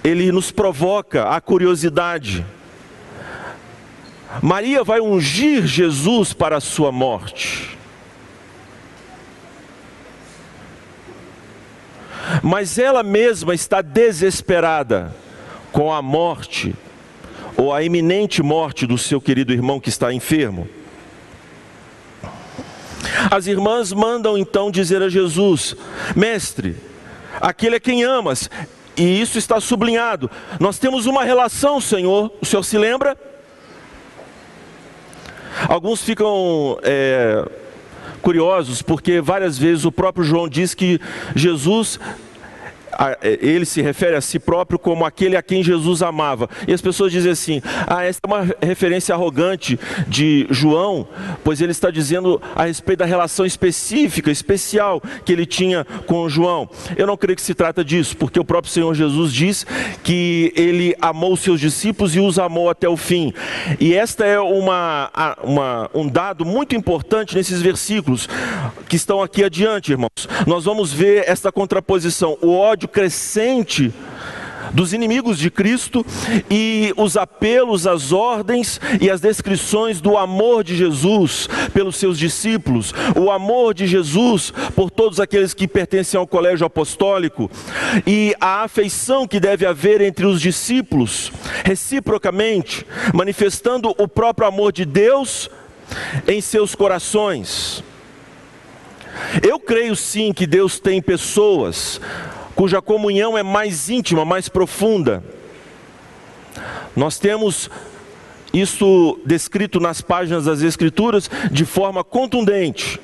ele 0.04 0.32
nos 0.32 0.52
provoca 0.52 1.30
a 1.30 1.40
curiosidade 1.40 2.46
Maria 4.42 4.84
vai 4.84 5.02
ungir 5.02 5.66
Jesus 5.66 6.34
para 6.34 6.58
a 6.58 6.62
sua 6.62 6.92
morte. 6.92 7.78
Mas 12.44 12.78
ela 12.78 13.02
mesma 13.02 13.56
está 13.56 13.82
desesperada 13.82 15.14
com 15.72 15.92
a 15.92 16.02
morte, 16.02 16.76
ou 17.58 17.74
a 17.74 17.84
iminente 17.84 18.42
morte 18.42 18.86
do 18.86 18.98
seu 18.98 19.20
querido 19.20 19.52
irmão 19.52 19.80
que 19.80 19.90
está 19.90 20.14
enfermo. 20.14 20.68
As 23.32 23.48
irmãs 23.48 23.92
mandam 23.92 24.38
então 24.38 24.72
dizer 24.72 25.02
a 25.02 25.10
Jesus: 25.10 25.76
Mestre, 26.16 26.76
aquele 27.40 27.76
é 27.76 27.80
quem 27.80 28.04
amas, 28.04 28.50
e 28.96 29.22
isso 29.22 29.38
está 29.38 29.60
sublinhado. 29.60 30.30
Nós 30.60 30.78
temos 30.78 31.06
uma 31.06 31.24
relação, 31.24 31.80
Senhor, 31.80 32.32
o 32.42 32.46
Senhor 32.46 32.64
se 32.64 32.78
lembra? 32.78 33.18
Alguns 35.68 36.02
ficam 36.02 36.80
é, 36.84 37.46
curiosos 38.22 38.82
porque 38.82 39.20
várias 39.20 39.58
vezes 39.58 39.86
o 39.86 39.92
próprio 39.92 40.24
João 40.24 40.48
diz 40.48 40.74
que 40.74 41.00
Jesus 41.36 42.00
é, 43.22 43.40
ele 43.42 43.66
se 43.66 43.82
refere 43.82 44.16
a 44.16 44.22
si 44.22 44.40
próprio 44.40 44.80
como 44.80 45.06
aquele 45.06 45.36
a 45.36 45.42
quem 45.42 45.64
Jesus 45.64 46.02
amava. 46.02 46.50
E 46.68 46.74
as 46.74 46.82
pessoas 46.82 47.12
dizem 47.12 47.32
assim: 47.32 47.62
ah, 47.88 48.04
essa 48.04 48.20
é 48.24 48.28
uma 48.28 48.48
referência 48.62 49.14
arrogante 49.16 49.80
de 50.08 50.48
João, 50.50 51.08
pois 51.44 51.62
ele 51.62 51.72
está 51.72 51.90
dizendo 51.90 52.42
a 52.56 52.66
respeito 52.66 53.00
da 53.00 53.06
relação 53.06 53.46
específica, 53.46 54.32
especial 54.32 55.02
que 55.24 55.32
ele 55.32 55.46
tinha 55.46 55.86
com 56.06 56.28
João. 56.30 56.70
Eu 56.98 57.08
não 57.08 57.18
creio 57.18 57.36
que 57.36 57.42
se 57.42 57.54
trata 57.54 57.84
disso, 57.84 58.18
porque 58.18 58.40
o 58.40 58.46
próprio 58.46 58.72
Senhor 58.72 58.94
Jesus 58.94 59.34
diz 59.34 59.66
que 60.04 60.52
ele 60.56 60.96
amou 61.02 61.34
os 61.34 61.40
seus 61.40 61.60
discípulos 61.60 62.16
e 62.16 62.20
os 62.20 62.40
amou 62.40 62.70
até 62.70 62.88
o 62.88 62.98
fim. 62.98 63.34
E 63.80 63.94
esta 63.94 64.26
é 64.26 64.40
uma, 64.40 65.12
uma, 65.44 65.90
um 65.94 66.08
dado 66.08 66.46
muito 66.46 66.76
importante 66.76 67.36
nesses 67.36 67.62
versículos 67.62 68.28
que 68.88 68.96
estão 68.96 69.22
aqui 69.22 69.44
adiante, 69.44 69.92
irmãos. 69.92 70.28
Nós 70.46 70.66
vamos 70.66 70.92
ver 70.92 71.24
esta 71.28 71.52
contraposição, 71.52 72.38
o 72.42 72.56
ódio 72.56 72.89
crescente 72.90 73.94
dos 74.74 74.94
inimigos 74.94 75.38
de 75.38 75.50
Cristo 75.50 76.06
e 76.50 76.94
os 76.98 77.18
apelos, 77.18 77.88
as 77.88 78.12
ordens 78.12 78.80
e 79.02 79.10
as 79.10 79.22
descrições 79.22 80.02
do 80.02 80.18
amor 80.18 80.64
de 80.64 80.76
Jesus 80.76 81.48
pelos 81.74 81.96
seus 81.96 82.18
discípulos, 82.18 82.94
o 83.16 83.32
amor 83.32 83.74
de 83.74 83.88
Jesus 83.88 84.52
por 84.76 84.90
todos 84.90 85.20
aqueles 85.20 85.54
que 85.54 85.68
pertencem 85.68 86.20
ao 86.20 86.28
colégio 86.28 86.66
apostólico 86.66 87.50
e 88.06 88.36
a 88.40 88.64
afeição 88.64 89.28
que 89.28 89.40
deve 89.40 89.66
haver 89.66 90.02
entre 90.02 90.26
os 90.26 90.42
discípulos, 90.42 91.32
reciprocamente, 91.64 92.86
manifestando 93.14 93.94
o 93.98 94.08
próprio 94.08 94.48
amor 94.48 94.72
de 94.72 94.86
Deus 94.86 95.50
em 96.28 96.40
seus 96.42 96.76
corações. 96.76 97.84
Eu 99.44 99.60
creio 99.60 99.96
sim 99.96 100.32
que 100.32 100.48
Deus 100.48 100.80
tem 100.80 101.02
pessoas 101.02 102.00
cuja 102.60 102.82
comunhão 102.82 103.38
é 103.38 103.42
mais 103.42 103.90
íntima, 103.90 104.26
mais 104.26 104.50
profunda. 104.50 105.24
Nós 106.94 107.18
temos 107.18 107.70
isso 108.52 109.18
descrito 109.26 109.80
nas 109.80 110.02
páginas 110.02 110.44
das 110.44 110.62
Escrituras 110.62 111.32
de 111.50 111.64
forma 111.64 112.04
contundente. 112.04 113.00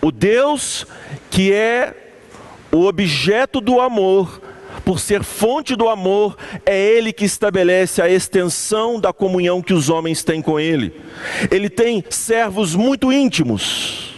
O 0.00 0.10
Deus 0.10 0.86
que 1.28 1.52
é 1.52 2.14
o 2.72 2.86
objeto 2.86 3.60
do 3.60 3.78
amor, 3.78 4.40
por 4.86 4.98
ser 4.98 5.22
fonte 5.22 5.76
do 5.76 5.90
amor, 5.90 6.34
é 6.64 6.74
Ele 6.74 7.12
que 7.12 7.26
estabelece 7.26 8.00
a 8.00 8.08
extensão 8.08 8.98
da 8.98 9.12
comunhão 9.12 9.60
que 9.60 9.74
os 9.74 9.90
homens 9.90 10.24
têm 10.24 10.40
com 10.40 10.58
Ele. 10.58 10.98
Ele 11.50 11.68
tem 11.68 12.02
servos 12.08 12.74
muito 12.74 13.12
íntimos 13.12 14.14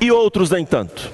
e 0.00 0.12
outros 0.12 0.52
nem 0.52 0.64
tanto. 0.64 1.10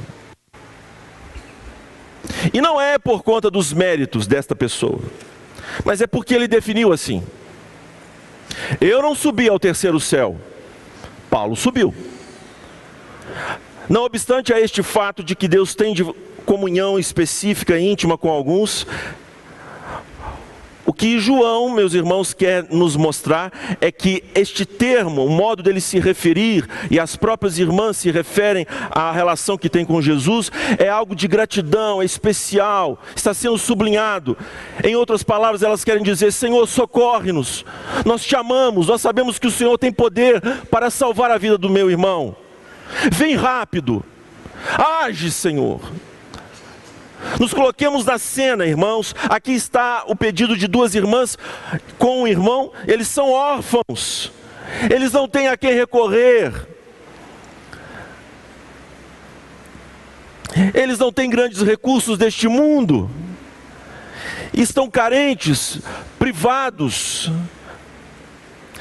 E 2.53 2.61
não 2.61 2.81
é 2.81 2.99
por 2.99 3.23
conta 3.23 3.51
dos 3.51 3.73
méritos 3.73 4.27
desta 4.27 4.55
pessoa, 4.55 5.01
mas 5.85 6.01
é 6.01 6.07
porque 6.07 6.35
ele 6.35 6.49
definiu 6.49 6.93
assim: 6.93 7.23
Eu 8.81 9.03
não 9.03 9.15
subi 9.15 9.49
ao 9.49 9.59
terceiro 9.59 9.99
céu, 9.99 10.37
Paulo 11.31 11.57
subiu. 11.57 11.95
Não 13.89 14.05
obstante 14.05 14.53
a 14.53 14.61
este 14.61 14.83
fato 14.83 15.25
de 15.25 15.35
que 15.35 15.49
Deus 15.49 15.75
tem 15.75 15.95
comunhão 16.45 16.99
específica, 16.99 17.79
íntima 17.79 18.17
com 18.17 18.31
alguns, 18.31 18.87
o 20.89 20.93
que 20.95 21.19
João, 21.19 21.69
meus 21.69 21.93
irmãos, 21.93 22.33
quer 22.33 22.65
nos 22.71 22.97
mostrar 22.97 23.53
é 23.79 23.93
que 23.93 24.25
este 24.35 24.65
termo, 24.65 25.23
o 25.23 25.29
modo 25.29 25.63
dele 25.63 25.83
se 25.83 26.01
referir, 26.01 26.67
e 26.91 26.99
as 26.99 27.15
próprias 27.15 27.59
irmãs 27.59 27.99
se 27.99 28.11
referem 28.11 28.67
à 28.91 29.13
relação 29.13 29.59
que 29.59 29.69
tem 29.69 29.85
com 29.85 30.01
Jesus, 30.01 30.51
é 30.79 30.89
algo 30.89 31.15
de 31.15 31.29
gratidão, 31.29 32.01
é 32.01 32.07
especial, 32.07 32.99
está 33.15 33.35
sendo 33.35 33.59
sublinhado. 33.59 34.35
Em 34.83 34.97
outras 34.97 35.23
palavras, 35.23 35.63
elas 35.63 35.85
querem 35.85 36.03
dizer: 36.03 36.33
Senhor, 36.33 36.67
socorre-nos, 36.67 37.67
nós 38.07 38.25
te 38.25 38.35
amamos, 38.35 38.87
nós 38.87 39.03
sabemos 39.03 39.39
que 39.39 39.47
o 39.47 39.53
Senhor 39.53 39.77
tem 39.77 39.93
poder 39.93 40.41
para 40.71 40.89
salvar 40.89 41.31
a 41.31 41.37
vida 41.37 41.59
do 41.59 41.69
meu 41.69 41.91
irmão. 41.91 42.35
Vem 43.13 43.37
rápido, 43.37 44.03
age, 45.03 45.31
Senhor. 45.31 45.83
Nos 47.39 47.53
coloquemos 47.53 48.05
na 48.05 48.19
cena, 48.19 48.67
irmãos. 48.67 49.15
Aqui 49.29 49.53
está 49.53 50.05
o 50.07 50.17
pedido 50.17 50.57
de 50.57 50.67
duas 50.67 50.95
irmãs 50.95 51.37
com 51.99 52.23
um 52.23 52.27
irmão. 52.27 52.73
Eles 52.87 53.09
são 53.09 53.31
órfãos. 53.31 54.33
Eles 54.91 55.13
não 55.13 55.29
têm 55.29 55.49
a 55.49 55.57
quem 55.57 55.73
recorrer. 55.75 56.53
Eles 60.75 60.99
não 60.99 61.13
têm 61.13 61.31
grandes 61.31 61.63
recursos 61.63 62.19
deste 62.19 62.49
mundo. 62.49 63.11
Estão 64.53 64.91
carentes, 64.91 65.81
privados 66.19 67.31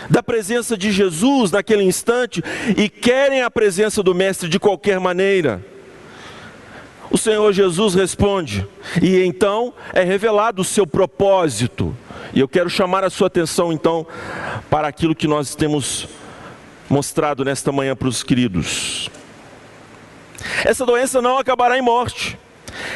da 0.10 0.24
presença 0.24 0.78
de 0.78 0.92
Jesus 0.92 1.52
naquele 1.52 1.84
instante 1.84 2.44
e 2.76 2.88
querem 2.88 3.42
a 3.42 3.52
presença 3.52 4.02
do 4.02 4.16
Mestre 4.16 4.48
de 4.50 4.60
qualquer 4.60 5.00
maneira. 5.00 5.64
O 7.10 7.18
Senhor 7.18 7.52
Jesus 7.54 7.96
responde, 7.96 8.68
e 9.02 9.24
então 9.24 9.74
é 9.94 10.04
revelado 10.04 10.62
o 10.62 10.66
seu 10.66 10.86
propósito. 10.86 11.96
E 12.34 12.40
eu 12.40 12.48
quero 12.48 12.70
chamar 12.70 13.04
a 13.04 13.10
sua 13.10 13.28
atenção 13.28 13.72
então 13.72 14.06
para 14.70 14.88
aquilo 14.88 15.16
que 15.16 15.28
nós 15.28 15.56
temos 15.56 16.08
mostrado 16.90 17.46
nesta 17.46 17.72
manhã 17.72 17.96
para 17.96 18.08
os 18.08 18.24
queridos. 18.24 19.10
Essa 20.66 20.86
doença 20.86 21.22
não 21.22 21.38
acabará 21.38 21.78
em 21.78 21.82
morte, 21.82 22.38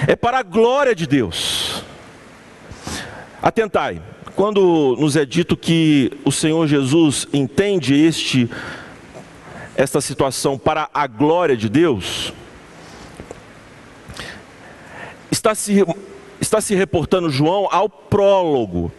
é 0.07 0.15
para 0.15 0.39
a 0.39 0.43
glória 0.43 0.93
de 0.93 1.07
Deus. 1.07 1.83
Atentai, 3.41 4.01
quando 4.35 4.95
nos 4.99 5.15
é 5.15 5.25
dito 5.25 5.57
que 5.57 6.11
o 6.25 6.31
Senhor 6.31 6.67
Jesus 6.67 7.27
entende 7.33 7.95
este 7.95 8.49
esta 9.75 10.01
situação 10.01 10.57
para 10.57 10.89
a 10.93 11.07
glória 11.07 11.55
de 11.55 11.69
Deus, 11.69 12.33
está 15.31 15.55
se, 15.55 15.83
está 16.39 16.59
se 16.59 16.75
reportando 16.75 17.29
João 17.29 17.67
ao 17.71 17.89
prólogo, 17.89 18.91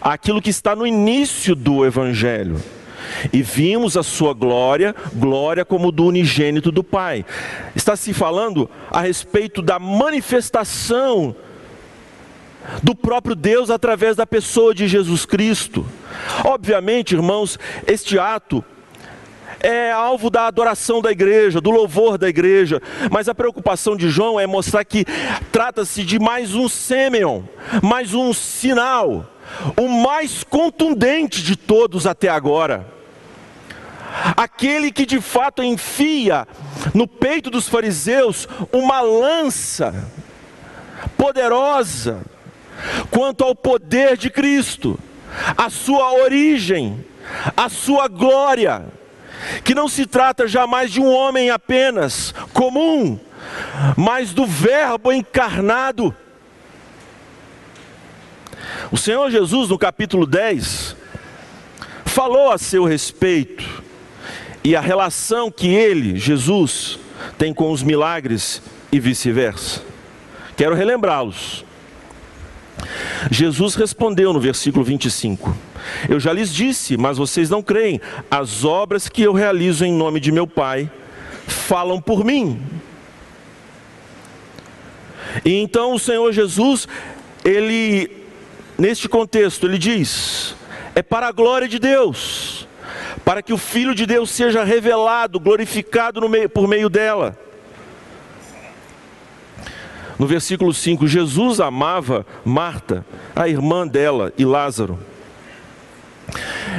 aquilo 0.00 0.42
que 0.42 0.50
está 0.50 0.76
no 0.76 0.86
início 0.86 1.54
do 1.54 1.84
Evangelho. 1.84 2.60
E 3.32 3.42
vimos 3.42 3.96
a 3.96 4.02
sua 4.02 4.34
glória, 4.34 4.94
glória 5.14 5.64
como 5.64 5.90
do 5.90 6.04
unigênito 6.04 6.70
do 6.70 6.84
Pai. 6.84 7.24
Está 7.74 7.96
se 7.96 8.12
falando 8.12 8.70
a 8.90 9.00
respeito 9.00 9.62
da 9.62 9.78
manifestação 9.78 11.34
do 12.82 12.94
próprio 12.94 13.34
Deus 13.34 13.70
através 13.70 14.16
da 14.16 14.26
pessoa 14.26 14.74
de 14.74 14.86
Jesus 14.86 15.24
Cristo. 15.24 15.84
Obviamente, 16.44 17.14
irmãos, 17.14 17.58
este 17.86 18.18
ato 18.18 18.64
é 19.62 19.90
alvo 19.90 20.30
da 20.30 20.46
adoração 20.46 21.00
da 21.00 21.10
igreja, 21.10 21.60
do 21.60 21.70
louvor 21.70 22.16
da 22.18 22.28
igreja, 22.28 22.80
mas 23.10 23.28
a 23.28 23.34
preocupação 23.34 23.96
de 23.96 24.08
João 24.08 24.40
é 24.40 24.46
mostrar 24.46 24.84
que 24.84 25.04
trata-se 25.52 26.02
de 26.04 26.18
mais 26.18 26.54
um 26.54 26.68
sêmeon, 26.68 27.42
mais 27.82 28.14
um 28.14 28.32
sinal, 28.32 29.26
o 29.76 29.88
mais 29.88 30.42
contundente 30.42 31.42
de 31.42 31.56
todos 31.56 32.06
até 32.06 32.28
agora. 32.28 32.86
Aquele 34.36 34.90
que 34.90 35.06
de 35.06 35.20
fato 35.20 35.62
enfia 35.62 36.46
no 36.92 37.06
peito 37.06 37.50
dos 37.50 37.68
fariseus 37.68 38.48
uma 38.72 39.00
lança 39.00 39.94
poderosa 41.16 42.22
quanto 43.10 43.44
ao 43.44 43.54
poder 43.54 44.16
de 44.16 44.30
Cristo, 44.30 44.98
a 45.56 45.70
sua 45.70 46.12
origem, 46.14 47.04
a 47.56 47.68
sua 47.68 48.08
glória 48.08 48.99
que 49.64 49.74
não 49.74 49.88
se 49.88 50.06
trata 50.06 50.46
jamais 50.46 50.92
de 50.92 51.00
um 51.00 51.12
homem 51.12 51.50
apenas 51.50 52.34
comum, 52.52 53.18
mas 53.96 54.32
do 54.32 54.46
Verbo 54.46 55.12
encarnado. 55.12 56.14
O 58.92 58.96
Senhor 58.96 59.30
Jesus, 59.30 59.68
no 59.68 59.78
capítulo 59.78 60.26
10, 60.26 60.96
falou 62.04 62.50
a 62.50 62.58
seu 62.58 62.84
respeito 62.84 63.82
e 64.62 64.74
a 64.76 64.80
relação 64.80 65.50
que 65.50 65.68
ele, 65.68 66.18
Jesus, 66.18 66.98
tem 67.38 67.54
com 67.54 67.70
os 67.70 67.82
milagres 67.82 68.62
e 68.92 68.98
vice-versa. 68.98 69.82
Quero 70.56 70.74
relembrá-los. 70.74 71.64
Jesus 73.30 73.74
respondeu 73.74 74.32
no 74.32 74.40
versículo 74.40 74.84
25: 74.84 75.56
Eu 76.08 76.20
já 76.20 76.32
lhes 76.32 76.52
disse, 76.52 76.96
mas 76.96 77.18
vocês 77.18 77.50
não 77.50 77.62
creem. 77.62 78.00
As 78.30 78.64
obras 78.64 79.08
que 79.08 79.22
eu 79.22 79.32
realizo 79.32 79.84
em 79.84 79.92
nome 79.92 80.20
de 80.20 80.32
meu 80.32 80.46
Pai 80.46 80.90
falam 81.46 82.00
por 82.00 82.24
mim. 82.24 82.60
E 85.44 85.54
então 85.54 85.94
o 85.94 85.98
Senhor 85.98 86.32
Jesus, 86.32 86.88
ele, 87.44 88.10
neste 88.78 89.08
contexto, 89.08 89.66
ele 89.66 89.78
diz: 89.78 90.54
é 90.94 91.02
para 91.02 91.28
a 91.28 91.32
glória 91.32 91.68
de 91.68 91.78
Deus, 91.78 92.66
para 93.24 93.42
que 93.42 93.52
o 93.52 93.58
Filho 93.58 93.94
de 93.94 94.06
Deus 94.06 94.30
seja 94.30 94.64
revelado, 94.64 95.38
glorificado 95.38 96.26
meio, 96.28 96.48
por 96.48 96.66
meio 96.66 96.88
dela. 96.88 97.38
No 100.18 100.26
versículo 100.26 100.74
5, 100.74 101.06
Jesus 101.06 101.60
amava 101.60 102.26
Marta, 102.44 103.06
a 103.34 103.48
irmã 103.48 103.86
dela, 103.86 104.32
e 104.36 104.44
Lázaro. 104.44 104.98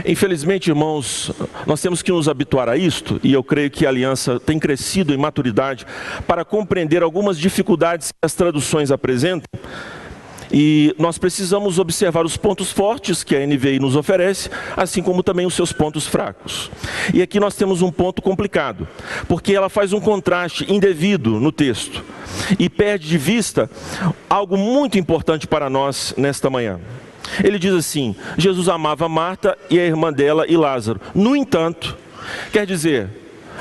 Infelizmente, 0.05 0.69
irmãos, 0.69 1.31
nós 1.65 1.81
temos 1.81 2.01
que 2.01 2.11
nos 2.11 2.27
habituar 2.27 2.69
a 2.69 2.77
isto, 2.77 3.19
e 3.23 3.33
eu 3.33 3.43
creio 3.43 3.69
que 3.69 3.85
a 3.85 3.89
aliança 3.89 4.39
tem 4.39 4.59
crescido 4.59 5.13
em 5.13 5.17
maturidade 5.17 5.85
para 6.27 6.45
compreender 6.45 7.03
algumas 7.03 7.37
dificuldades 7.37 8.11
que 8.11 8.17
as 8.21 8.33
traduções 8.33 8.91
apresentam 8.91 9.47
e 10.53 10.93
nós 10.99 11.17
precisamos 11.17 11.79
observar 11.79 12.25
os 12.25 12.35
pontos 12.35 12.71
fortes 12.71 13.23
que 13.23 13.35
a 13.35 13.45
NVI 13.45 13.79
nos 13.79 13.95
oferece, 13.95 14.49
assim 14.75 15.01
como 15.01 15.23
também 15.23 15.45
os 15.45 15.53
seus 15.53 15.71
pontos 15.71 16.05
fracos. 16.05 16.69
E 17.13 17.21
aqui 17.21 17.39
nós 17.39 17.55
temos 17.55 17.81
um 17.81 17.91
ponto 17.91 18.21
complicado, 18.21 18.87
porque 19.27 19.53
ela 19.53 19.69
faz 19.69 19.93
um 19.93 20.01
contraste 20.01 20.71
indevido 20.71 21.39
no 21.39 21.51
texto 21.51 22.03
e 22.59 22.69
perde 22.69 23.07
de 23.07 23.17
vista 23.17 23.69
algo 24.29 24.57
muito 24.57 24.97
importante 24.97 25.47
para 25.47 25.69
nós 25.69 26.13
nesta 26.17 26.49
manhã. 26.49 26.79
Ele 27.43 27.59
diz 27.59 27.73
assim: 27.73 28.15
Jesus 28.37 28.67
amava 28.67 29.07
Marta 29.07 29.57
e 29.69 29.79
a 29.79 29.85
irmã 29.85 30.11
dela 30.11 30.45
e 30.47 30.57
Lázaro. 30.57 30.99
No 31.13 31.35
entanto, 31.35 31.97
quer 32.51 32.65
dizer, 32.65 33.09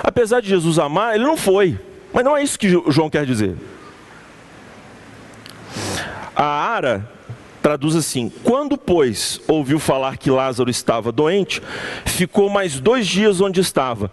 apesar 0.02 0.40
de 0.40 0.48
Jesus 0.48 0.78
amar, 0.78 1.14
ele 1.14 1.24
não 1.24 1.36
foi. 1.36 1.78
Mas 2.12 2.24
não 2.24 2.36
é 2.36 2.42
isso 2.42 2.58
que 2.58 2.68
João 2.68 3.08
quer 3.08 3.24
dizer. 3.24 3.56
A 6.34 6.44
Ara 6.44 7.08
traduz 7.62 7.94
assim: 7.94 8.32
Quando, 8.42 8.76
pois, 8.76 9.40
ouviu 9.46 9.78
falar 9.78 10.16
que 10.16 10.30
Lázaro 10.30 10.70
estava 10.70 11.12
doente, 11.12 11.62
ficou 12.04 12.48
mais 12.48 12.80
dois 12.80 13.06
dias 13.06 13.40
onde 13.40 13.60
estava. 13.60 14.10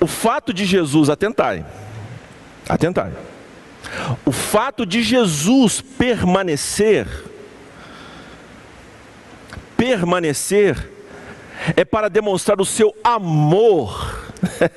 O 0.00 0.06
fato 0.06 0.52
de 0.52 0.64
Jesus, 0.64 1.08
atentai, 1.08 1.64
atentai, 2.68 3.12
o 4.24 4.32
fato 4.32 4.84
de 4.84 5.02
Jesus 5.02 5.80
permanecer, 5.80 7.06
permanecer, 9.78 10.90
é 11.74 11.86
para 11.86 12.10
demonstrar 12.10 12.60
o 12.60 12.66
seu 12.66 12.94
amor, 13.02 14.28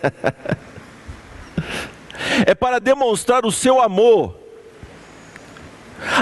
é 2.47 2.55
para 2.55 2.79
demonstrar 2.79 3.45
o 3.45 3.51
seu 3.51 3.81
amor 3.81 4.39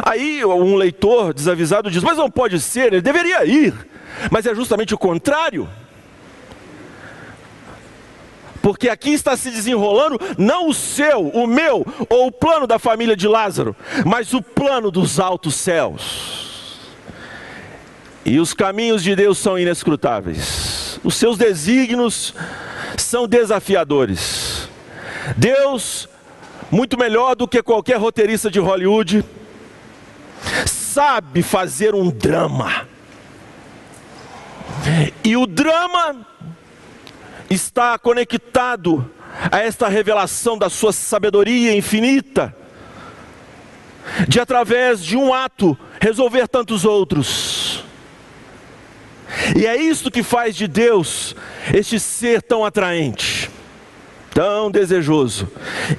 Aí 0.04 0.44
um 0.44 0.76
leitor 0.76 1.34
desavisado 1.34 1.90
diz: 1.90 2.04
Mas 2.04 2.18
não 2.18 2.30
pode 2.30 2.60
ser, 2.60 2.94
ele 2.94 3.02
deveria 3.02 3.46
ir. 3.46 3.74
Mas 4.30 4.46
é 4.46 4.54
justamente 4.54 4.94
o 4.94 4.98
contrário. 4.98 5.70
Porque 8.62 8.90
aqui 8.90 9.12
está 9.12 9.38
se 9.38 9.50
desenrolando 9.50 10.20
não 10.38 10.68
o 10.68 10.74
seu, 10.74 11.30
o 11.30 11.48
meu, 11.48 11.86
ou 12.10 12.28
o 12.28 12.32
plano 12.32 12.68
da 12.68 12.78
família 12.78 13.16
de 13.16 13.26
Lázaro, 13.26 13.74
mas 14.06 14.34
o 14.34 14.42
plano 14.42 14.92
dos 14.92 15.18
altos 15.18 15.56
céus. 15.56 16.49
E 18.30 18.40
os 18.40 18.54
caminhos 18.54 19.02
de 19.02 19.16
Deus 19.16 19.40
são 19.40 19.58
inescrutáveis, 19.58 21.00
os 21.04 21.16
seus 21.16 21.36
desígnios 21.36 22.36
são 22.96 23.28
desafiadores. 23.28 24.70
Deus, 25.36 26.08
muito 26.70 26.96
melhor 26.96 27.36
do 27.36 27.48
que 27.48 27.64
qualquer 27.64 27.98
roteirista 27.98 28.52
de 28.52 28.60
Hollywood, 28.60 29.26
sabe 30.64 31.42
fazer 31.42 31.96
um 31.96 32.12
drama. 32.12 32.88
E 35.24 35.36
o 35.36 35.48
drama 35.48 36.24
está 37.50 37.98
conectado 37.98 39.10
a 39.52 39.58
esta 39.58 39.88
revelação 39.88 40.56
da 40.56 40.70
sua 40.70 40.94
sabedoria 40.94 41.76
infinita, 41.76 42.56
de 44.28 44.40
através 44.40 45.04
de 45.04 45.18
um 45.18 45.34
ato 45.34 45.76
resolver 46.00 46.48
tantos 46.48 46.86
outros. 46.86 47.69
E 49.56 49.66
é 49.66 49.76
isso 49.76 50.12
que 50.12 50.24
faz 50.24 50.56
de 50.56 50.68
Deus 50.68 51.36
este 51.74 52.00
ser 52.00 52.42
tão 52.42 52.66
atraente, 52.66 53.50
tão 54.32 54.72
desejoso, 54.72 55.48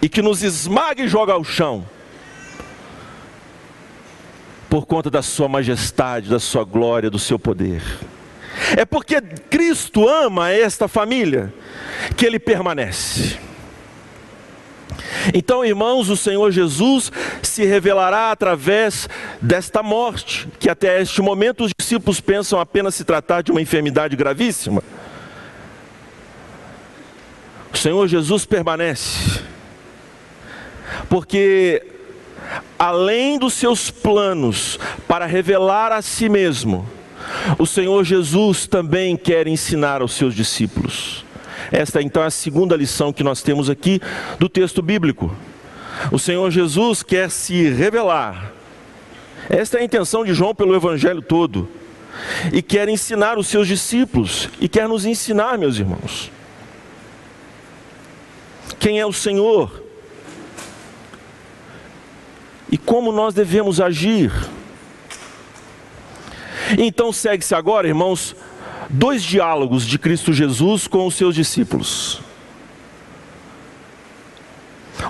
e 0.02 0.08
que 0.08 0.22
nos 0.22 0.42
esmaga 0.42 1.02
e 1.02 1.08
joga 1.08 1.32
ao 1.32 1.44
chão, 1.44 1.86
por 4.68 4.86
conta 4.86 5.10
da 5.10 5.22
Sua 5.22 5.48
majestade, 5.48 6.28
da 6.28 6.38
Sua 6.38 6.64
glória, 6.64 7.10
do 7.10 7.18
seu 7.18 7.38
poder. 7.38 7.82
É 8.76 8.84
porque 8.84 9.20
Cristo 9.20 10.08
ama 10.08 10.50
esta 10.50 10.86
família 10.86 11.52
que 12.16 12.26
ele 12.26 12.38
permanece. 12.38 13.49
Então, 15.34 15.64
irmãos, 15.64 16.08
o 16.08 16.16
Senhor 16.16 16.50
Jesus 16.50 17.10
se 17.42 17.64
revelará 17.64 18.30
através 18.30 19.08
desta 19.40 19.82
morte, 19.82 20.48
que 20.58 20.68
até 20.68 21.00
este 21.00 21.20
momento 21.20 21.64
os 21.64 21.72
discípulos 21.78 22.20
pensam 22.20 22.60
apenas 22.60 22.94
se 22.94 23.04
tratar 23.04 23.42
de 23.42 23.50
uma 23.50 23.60
enfermidade 23.60 24.16
gravíssima. 24.16 24.82
O 27.72 27.76
Senhor 27.76 28.06
Jesus 28.08 28.44
permanece, 28.44 29.40
porque 31.08 31.82
além 32.78 33.38
dos 33.38 33.54
seus 33.54 33.90
planos 33.90 34.78
para 35.06 35.24
revelar 35.26 35.92
a 35.92 36.02
si 36.02 36.28
mesmo, 36.28 36.86
o 37.58 37.66
Senhor 37.66 38.04
Jesus 38.04 38.66
também 38.66 39.16
quer 39.16 39.46
ensinar 39.46 40.02
aos 40.02 40.12
seus 40.14 40.34
discípulos. 40.34 41.24
Esta 41.72 42.02
então 42.02 42.22
é 42.22 42.26
a 42.26 42.30
segunda 42.30 42.76
lição 42.76 43.12
que 43.12 43.22
nós 43.22 43.42
temos 43.42 43.70
aqui 43.70 44.00
do 44.38 44.48
texto 44.48 44.82
bíblico. 44.82 45.34
O 46.10 46.18
Senhor 46.18 46.50
Jesus 46.50 47.02
quer 47.02 47.30
se 47.30 47.68
revelar. 47.70 48.52
Esta 49.48 49.78
é 49.78 49.80
a 49.80 49.84
intenção 49.84 50.24
de 50.24 50.34
João 50.34 50.54
pelo 50.54 50.74
evangelho 50.74 51.22
todo. 51.22 51.68
E 52.52 52.60
quer 52.60 52.88
ensinar 52.88 53.38
os 53.38 53.46
seus 53.46 53.68
discípulos 53.68 54.48
e 54.60 54.68
quer 54.68 54.88
nos 54.88 55.04
ensinar, 55.04 55.56
meus 55.56 55.78
irmãos. 55.78 56.30
Quem 58.78 58.98
é 58.98 59.06
o 59.06 59.12
Senhor? 59.12 59.84
E 62.70 62.78
como 62.78 63.12
nós 63.12 63.34
devemos 63.34 63.80
agir? 63.80 64.32
Então 66.78 67.12
segue-se 67.12 67.54
agora, 67.54 67.88
irmãos, 67.88 68.34
dois 68.90 69.22
diálogos 69.22 69.86
de 69.86 69.98
Cristo 69.98 70.32
Jesus 70.32 70.86
com 70.86 71.06
os 71.06 71.14
seus 71.14 71.34
discípulos. 71.34 72.20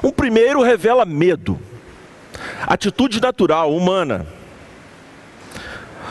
Um 0.02 0.12
primeiro 0.12 0.62
revela 0.62 1.04
medo, 1.04 1.58
atitude 2.66 3.20
natural, 3.20 3.74
humana. 3.74 4.26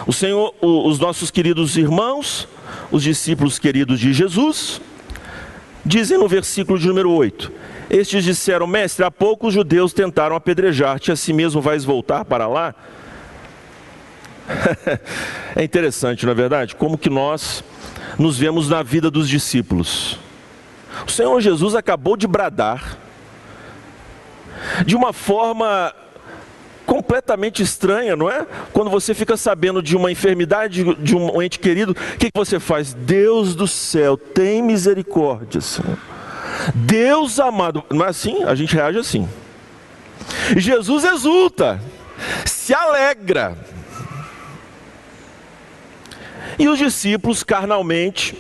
O 0.08 0.14
Senhor, 0.14 0.54
os 0.62 1.00
nossos 1.00 1.30
queridos 1.30 1.78
irmãos, 1.78 2.48
os 2.92 3.04
discípulos 3.04 3.60
queridos 3.60 4.00
de 4.00 4.14
Jesus, 4.14 4.82
dizem 5.86 6.18
no 6.18 6.28
versículo 6.28 6.80
de 6.80 6.88
número 6.88 7.12
8: 7.12 7.52
Estes 7.90 8.24
disseram, 8.24 8.66
mestre, 8.66 9.06
há 9.06 9.12
pouco 9.12 9.48
os 9.48 9.54
judeus 9.54 9.94
tentaram 9.94 10.36
apedrejar-te, 10.36 11.12
assim 11.12 11.34
mesmo 11.34 11.62
vais 11.62 11.86
voltar 11.86 12.26
para 12.26 12.48
lá? 12.48 12.74
é 15.56 15.64
interessante, 15.64 16.26
não 16.26 16.32
é 16.32 16.36
verdade? 16.36 16.76
Como 16.76 16.98
que 16.98 17.10
nós 17.10 17.64
nos 18.20 18.38
vemos 18.38 18.68
na 18.68 18.84
vida 18.84 19.10
dos 19.10 19.30
discípulos. 19.30 20.20
O 21.08 21.10
Senhor 21.12 21.40
Jesus 21.40 21.74
acabou 21.74 22.18
de 22.18 22.28
bradar 22.28 22.98
de 24.86 24.96
uma 24.96 25.14
forma 25.14 25.94
completamente 26.86 27.64
estranha, 27.64 28.16
não 28.16 28.30
é? 28.30 28.46
Quando 28.74 28.90
você 28.90 29.14
fica 29.14 29.38
sabendo 29.38 29.82
de 29.82 29.96
uma 29.96 30.12
enfermidade 30.12 30.84
de 30.96 31.16
um 31.16 31.42
ente 31.42 31.60
querido, 31.60 31.94
o 31.94 32.18
que, 32.18 32.30
que 32.30 32.38
você 32.38 32.60
faz? 32.60 32.94
Deus 32.94 33.56
do 33.56 33.68
céu, 33.68 34.18
tem 34.18 34.62
misericórdia, 34.62 35.62
Senhor. 35.62 35.98
Deus 36.76 37.40
amado, 37.40 37.84
não 37.90 38.06
é 38.06 38.10
assim? 38.10 38.44
A 38.44 38.54
gente 38.54 38.76
reage 38.76 38.98
assim. 38.98 39.30
Jesus 40.58 41.06
exulta, 41.06 41.80
se 42.46 42.74
alegra. 42.74 43.56
E 46.60 46.68
os 46.68 46.78
discípulos, 46.78 47.42
carnalmente, 47.42 48.38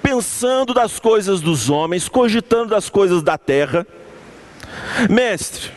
pensando 0.00 0.72
das 0.72 1.00
coisas 1.00 1.40
dos 1.40 1.68
homens, 1.68 2.08
cogitando 2.08 2.68
das 2.68 2.88
coisas 2.88 3.24
da 3.24 3.36
terra, 3.36 3.84
mestre, 5.10 5.72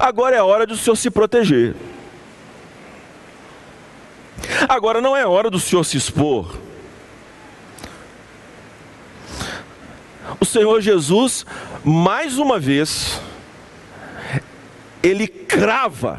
agora 0.00 0.34
é 0.34 0.42
hora 0.42 0.66
do 0.66 0.74
senhor 0.74 0.96
se 0.96 1.10
proteger. 1.10 1.76
Agora 4.66 5.02
não 5.02 5.14
é 5.14 5.26
hora 5.26 5.50
do 5.50 5.60
senhor 5.60 5.84
se 5.84 5.98
expor. 5.98 6.58
O 10.40 10.44
Senhor 10.44 10.80
Jesus, 10.80 11.44
mais 11.84 12.38
uma 12.38 12.58
vez, 12.58 13.20
ele 15.02 15.28
crava 15.28 16.18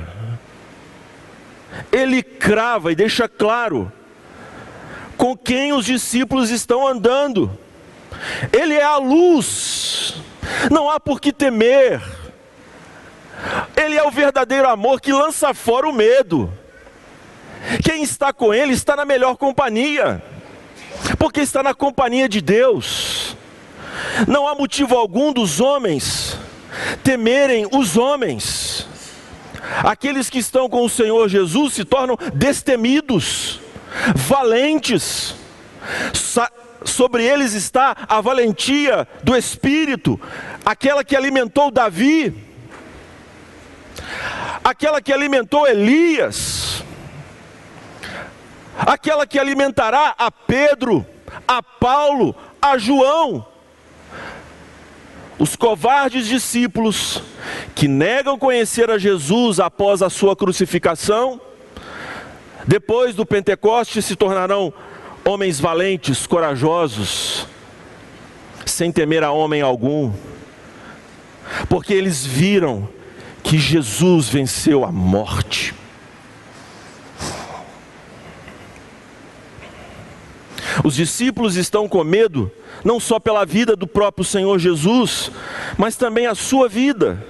ele 1.92 2.22
crava 2.22 2.92
e 2.92 2.96
deixa 2.96 3.28
claro 3.28 3.92
com 5.18 5.38
quem 5.38 5.74
os 5.74 5.86
discípulos 5.86 6.50
estão 6.50 6.88
andando. 6.88 7.58
Ele 8.52 8.74
é 8.74 8.84
a 8.84 8.98
luz, 8.98 10.16
não 10.70 10.90
há 10.90 11.00
por 11.00 11.20
que 11.20 11.32
temer. 11.32 12.02
Ele 13.76 13.96
é 13.96 14.04
o 14.04 14.12
verdadeiro 14.12 14.68
amor 14.68 15.02
que 15.02 15.12
lança 15.12 15.54
fora 15.54 15.88
o 15.88 15.94
medo. 15.94 16.52
Quem 17.84 18.04
está 18.04 18.34
com 18.34 18.54
Ele 18.54 18.74
está 18.74 18.96
na 18.96 19.06
melhor 19.06 19.36
companhia, 19.38 20.22
porque 21.18 21.42
está 21.42 21.62
na 21.62 21.74
companhia 21.74 22.28
de 22.28 22.42
Deus. 22.42 23.36
Não 24.28 24.48
há 24.48 24.56
motivo 24.56 24.96
algum 24.96 25.32
dos 25.32 25.60
homens 25.60 26.38
temerem 27.04 27.68
os 27.72 27.98
homens. 27.98 28.88
Aqueles 29.84 30.30
que 30.30 30.40
estão 30.40 30.70
com 30.70 30.86
o 30.86 30.90
Senhor 30.90 31.30
Jesus 31.30 31.74
se 31.74 31.86
tornam 31.86 32.18
destemidos, 32.34 33.60
valentes. 34.16 35.36
sobre 36.84 37.24
eles 37.24 37.54
está 37.54 37.96
a 38.08 38.22
valentia 38.22 39.08
do 39.24 39.36
Espírito, 39.36 40.20
aquela 40.66 41.04
que 41.04 41.16
alimentou 41.16 41.70
Davi, 41.70 42.34
aquela 44.64 45.02
que 45.02 45.14
alimentou 45.14 45.68
Elias, 45.68 46.84
aquela 48.80 49.28
que 49.28 49.38
alimentará 49.38 50.16
a 50.18 50.32
Pedro, 50.32 51.06
a 51.48 51.62
Paulo, 51.62 52.36
a 52.62 52.78
João, 52.78 53.46
os 55.42 55.56
covardes 55.56 56.28
discípulos 56.28 57.20
que 57.74 57.88
negam 57.88 58.38
conhecer 58.38 58.92
a 58.92 59.00
Jesus 59.00 59.60
após 59.60 60.04
a 60.04 60.10
sua 60.10 60.36
crucificação, 60.36 61.42
depois 62.68 63.16
do 63.16 63.26
Pentecoste 63.26 64.04
se 64.04 64.16
tornarão 64.16 64.72
homens 65.26 65.60
valentes, 65.60 66.28
corajosos, 66.28 67.48
sem 68.68 68.92
temer 68.92 69.24
a 69.24 69.32
homem 69.32 69.64
algum, 69.64 70.14
porque 71.68 71.92
eles 71.92 72.24
viram 72.24 72.88
que 73.42 73.58
Jesus 73.58 74.30
venceu 74.30 74.86
a 74.86 74.92
morte. 74.92 75.74
Os 80.84 80.96
discípulos 80.96 81.56
estão 81.56 81.88
com 81.88 82.04
medo, 82.04 82.52
não 82.84 83.00
só 83.00 83.20
pela 83.20 83.46
vida 83.46 83.76
do 83.76 83.88
próprio 83.88 84.24
Senhor 84.24 84.58
Jesus, 84.60 85.32
mas 85.78 85.96
também 85.96 86.28
a 86.28 86.36
sua 86.36 86.68
vida. 86.70 87.24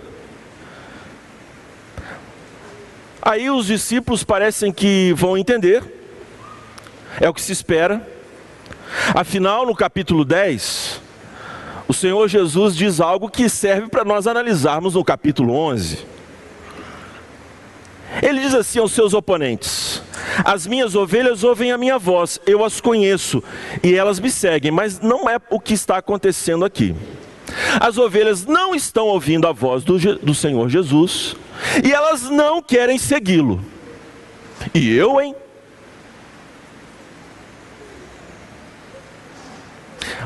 Aí 3.21 3.49
os 3.49 3.67
discípulos 3.67 4.23
parecem 4.23 4.71
que 4.71 5.13
vão 5.13 5.37
entender, 5.37 5.83
é 7.19 7.29
o 7.29 7.33
que 7.33 7.41
se 7.41 7.51
espera. 7.51 8.07
Afinal, 9.13 9.65
no 9.65 9.75
capítulo 9.75 10.25
10, 10.25 11.01
o 11.87 11.93
Senhor 11.93 12.27
Jesus 12.29 12.75
diz 12.75 13.01
algo 13.01 13.29
que 13.29 13.49
serve 13.49 13.89
para 13.89 14.05
nós 14.05 14.27
analisarmos 14.27 14.95
no 14.95 15.03
capítulo 15.03 15.53
11. 15.53 16.05
Ele 18.21 18.39
diz 18.39 18.53
assim 18.53 18.79
aos 18.79 18.91
seus 18.93 19.13
oponentes: 19.13 19.90
As 20.43 20.65
minhas 20.67 20.95
ovelhas 20.95 21.43
ouvem 21.43 21.71
a 21.71 21.77
minha 21.77 21.97
voz, 21.97 22.39
eu 22.45 22.63
as 22.63 22.79
conheço 22.79 23.43
e 23.83 23.93
elas 23.95 24.19
me 24.19 24.29
seguem, 24.29 24.71
mas 24.71 24.99
não 24.99 25.29
é 25.29 25.37
o 25.49 25.59
que 25.59 25.73
está 25.73 25.97
acontecendo 25.97 26.65
aqui. 26.65 26.95
As 27.79 27.97
ovelhas 27.97 28.45
não 28.45 28.73
estão 28.73 29.07
ouvindo 29.07 29.47
a 29.47 29.51
voz 29.51 29.83
do, 29.83 29.97
do 30.17 30.33
Senhor 30.33 30.69
Jesus 30.69 31.35
e 31.83 31.91
elas 31.91 32.29
não 32.29 32.61
querem 32.61 32.97
segui-lo. 32.97 33.63
E 34.73 34.95
eu, 34.95 35.19
hein? 35.19 35.35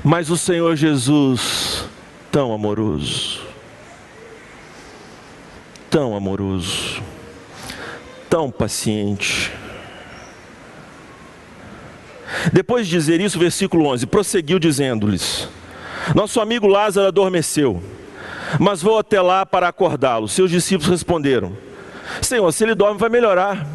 Mas 0.04 0.30
o 0.30 0.38
Senhor 0.38 0.76
Jesus, 0.76 1.86
tão 2.32 2.54
amoroso, 2.54 3.41
tão 5.89 6.15
amoroso, 6.15 7.02
tão 8.30 8.52
paciente. 8.52 9.52
Depois 12.56 12.88
de 12.88 12.91
dizer 12.94 13.20
isso, 13.20 13.38
versículo 13.38 13.86
11, 13.88 14.06
prosseguiu 14.06 14.58
dizendo-lhes: 14.58 15.50
Nosso 16.15 16.39
amigo 16.39 16.68
Lázaro 16.68 17.06
adormeceu, 17.06 17.84
mas 18.58 18.82
vou 18.82 18.98
até 18.98 19.22
lá 19.22 19.46
para 19.46 19.68
acordá-lo. 19.68 20.30
Seus 20.30 20.50
discípulos 20.50 20.89
responderam: 20.89 21.52
Senhor, 22.22 22.50
se 22.54 22.63
ele 22.63 22.74
dorme, 22.74 22.98
vai 22.98 23.10
melhorar. 23.10 23.68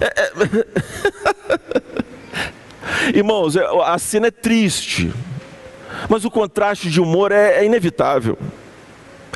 É, 0.00 0.06
é... 0.20 0.32
Irmãos, 3.16 3.54
é, 3.54 3.64
a 3.84 3.96
cena 4.00 4.26
é 4.26 4.32
triste, 4.32 5.12
mas 6.08 6.24
o 6.24 6.30
contraste 6.30 6.90
de 6.90 7.00
humor 7.00 7.30
é, 7.30 7.60
é 7.60 7.64
inevitável. 7.64 8.36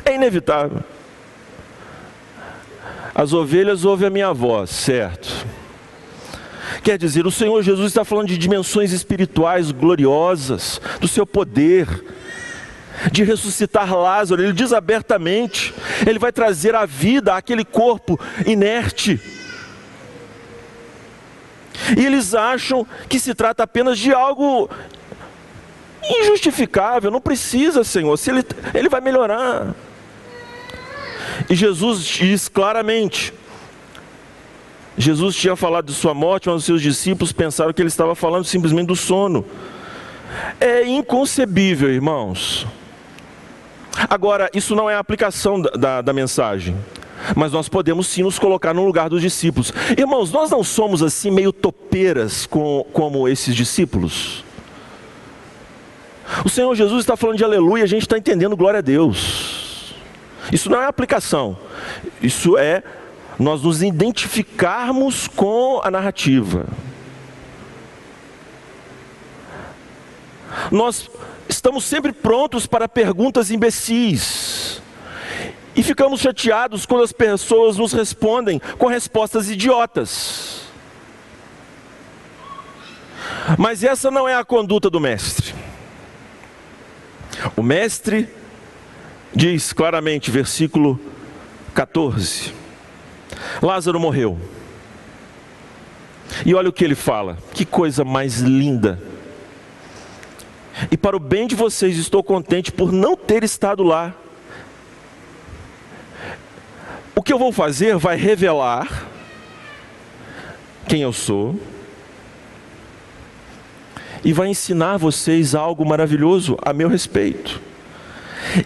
É 0.03 0.13
inevitável. 0.13 0.83
As 3.15 3.31
ovelhas 3.31 3.85
ouvem 3.85 4.07
a 4.07 4.11
minha 4.11 4.33
voz, 4.33 4.71
certo? 4.71 5.54
Quer 6.85 6.99
dizer, 6.99 7.25
o 7.25 7.31
Senhor 7.31 7.63
Jesus 7.63 7.87
está 7.87 8.05
falando 8.05 8.27
de 8.27 8.37
dimensões 8.37 8.91
espirituais 8.91 9.71
gloriosas, 9.71 10.79
do 11.01 11.07
seu 11.07 11.25
poder, 11.25 11.87
de 13.11 13.23
ressuscitar 13.23 13.91
Lázaro. 13.91 14.43
Ele 14.43 14.53
diz 14.53 14.71
abertamente: 14.71 15.73
Ele 16.05 16.19
vai 16.19 16.31
trazer 16.31 16.75
a 16.75 16.85
vida 16.85 17.35
àquele 17.35 17.65
corpo 17.65 18.19
inerte. 18.45 19.19
E 21.97 22.05
eles 22.05 22.35
acham 22.35 22.85
que 23.09 23.19
se 23.19 23.33
trata 23.33 23.63
apenas 23.63 23.97
de 23.97 24.13
algo 24.13 24.69
injustificável, 26.03 27.09
não 27.09 27.19
precisa, 27.19 27.83
Senhor, 27.83 28.15
se 28.15 28.29
ele, 28.29 28.43
ele 28.75 28.89
vai 28.89 29.01
melhorar. 29.01 29.73
E 31.49 31.55
Jesus 31.55 32.05
diz 32.05 32.47
claramente: 32.47 33.33
Jesus 34.97 35.35
tinha 35.35 35.55
falado 35.55 35.87
de 35.87 35.93
sua 35.93 36.13
morte, 36.13 36.47
mas 36.47 36.57
os 36.57 36.65
seus 36.65 36.81
discípulos 36.81 37.31
pensaram 37.31 37.73
que 37.73 37.81
ele 37.81 37.89
estava 37.89 38.15
falando 38.15 38.45
simplesmente 38.45 38.87
do 38.87 38.95
sono. 38.95 39.45
É 40.59 40.85
inconcebível, 40.85 41.91
irmãos. 41.91 42.65
Agora, 44.09 44.49
isso 44.53 44.75
não 44.75 44.89
é 44.89 44.95
a 44.95 44.99
aplicação 44.99 45.61
da, 45.61 45.69
da, 45.71 46.01
da 46.01 46.13
mensagem 46.13 46.75
mas 47.35 47.51
nós 47.51 47.69
podemos 47.69 48.07
sim 48.07 48.23
nos 48.23 48.37
colocar 48.37 48.73
no 48.73 48.85
lugar 48.85 49.09
dos 49.09 49.21
discípulos. 49.21 49.73
Irmãos, 49.97 50.31
nós 50.31 50.49
não 50.49 50.63
somos 50.63 51.01
assim 51.01 51.31
meio 51.31 51.51
topeiras 51.51 52.45
com, 52.45 52.85
como 52.91 53.27
esses 53.27 53.55
discípulos. 53.55 54.43
O 56.43 56.49
Senhor 56.49 56.73
Jesus 56.75 57.01
está 57.01 57.15
falando 57.15 57.37
de 57.37 57.43
aleluia, 57.43 57.83
a 57.83 57.87
gente 57.87 58.01
está 58.01 58.17
entendendo 58.17 58.57
glória 58.57 58.79
a 58.79 58.81
Deus. 58.81 59.95
Isso 60.51 60.69
não 60.69 60.81
é 60.81 60.85
aplicação, 60.85 61.57
isso 62.21 62.57
é 62.57 62.83
nós 63.39 63.61
nos 63.61 63.81
identificarmos 63.81 65.27
com 65.27 65.81
a 65.83 65.91
narrativa. 65.91 66.65
Nós 70.71 71.09
estamos 71.47 71.83
sempre 71.83 72.11
prontos 72.11 72.65
para 72.65 72.87
perguntas 72.87 73.51
imbecis. 73.51 74.81
E 75.75 75.83
ficamos 75.83 76.21
chateados 76.21 76.85
quando 76.85 77.03
as 77.03 77.11
pessoas 77.11 77.77
nos 77.77 77.91
respondem 77.91 78.61
com 78.77 78.87
respostas 78.87 79.49
idiotas. 79.49 80.61
Mas 83.57 83.83
essa 83.83 84.09
não 84.09 84.27
é 84.27 84.35
a 84.35 84.45
conduta 84.45 84.89
do 84.89 84.99
mestre. 84.99 85.53
O 87.55 87.61
mestre 87.61 88.29
diz 89.33 89.73
claramente, 89.73 90.31
versículo 90.31 90.99
14: 91.73 92.64
Lázaro 93.61 93.99
morreu. 93.99 94.37
E 96.45 96.53
olha 96.53 96.69
o 96.69 96.73
que 96.73 96.83
ele 96.83 96.95
fala, 96.95 97.37
que 97.53 97.65
coisa 97.65 98.03
mais 98.03 98.39
linda. 98.39 99.01
E 100.91 100.97
para 100.97 101.15
o 101.15 101.19
bem 101.19 101.47
de 101.47 101.55
vocês, 101.55 101.97
estou 101.97 102.23
contente 102.23 102.71
por 102.71 102.91
não 102.91 103.15
ter 103.15 103.43
estado 103.43 103.83
lá 103.83 104.13
o 107.15 107.23
que 107.23 107.31
eu 107.31 107.39
vou 107.39 107.51
fazer 107.51 107.97
vai 107.97 108.17
revelar 108.17 109.07
quem 110.87 111.01
eu 111.01 111.13
sou 111.13 111.57
e 114.23 114.33
vai 114.33 114.49
ensinar 114.49 114.97
vocês 114.97 115.55
algo 115.55 115.85
maravilhoso 115.85 116.57
a 116.61 116.73
meu 116.73 116.89
respeito. 116.89 117.61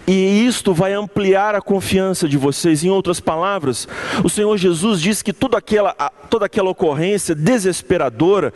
E 0.06 0.46
isto 0.46 0.72
vai 0.72 0.92
ampliar 0.92 1.54
a 1.54 1.60
confiança 1.60 2.28
de 2.28 2.36
vocês. 2.36 2.84
Em 2.84 2.90
outras 2.90 3.20
palavras, 3.20 3.88
o 4.22 4.28
Senhor 4.28 4.56
Jesus 4.56 5.00
diz 5.00 5.22
que 5.22 5.32
toda 5.32 5.58
aquela, 5.58 5.92
toda 6.28 6.46
aquela 6.46 6.70
ocorrência 6.70 7.34
desesperadora 7.34 8.52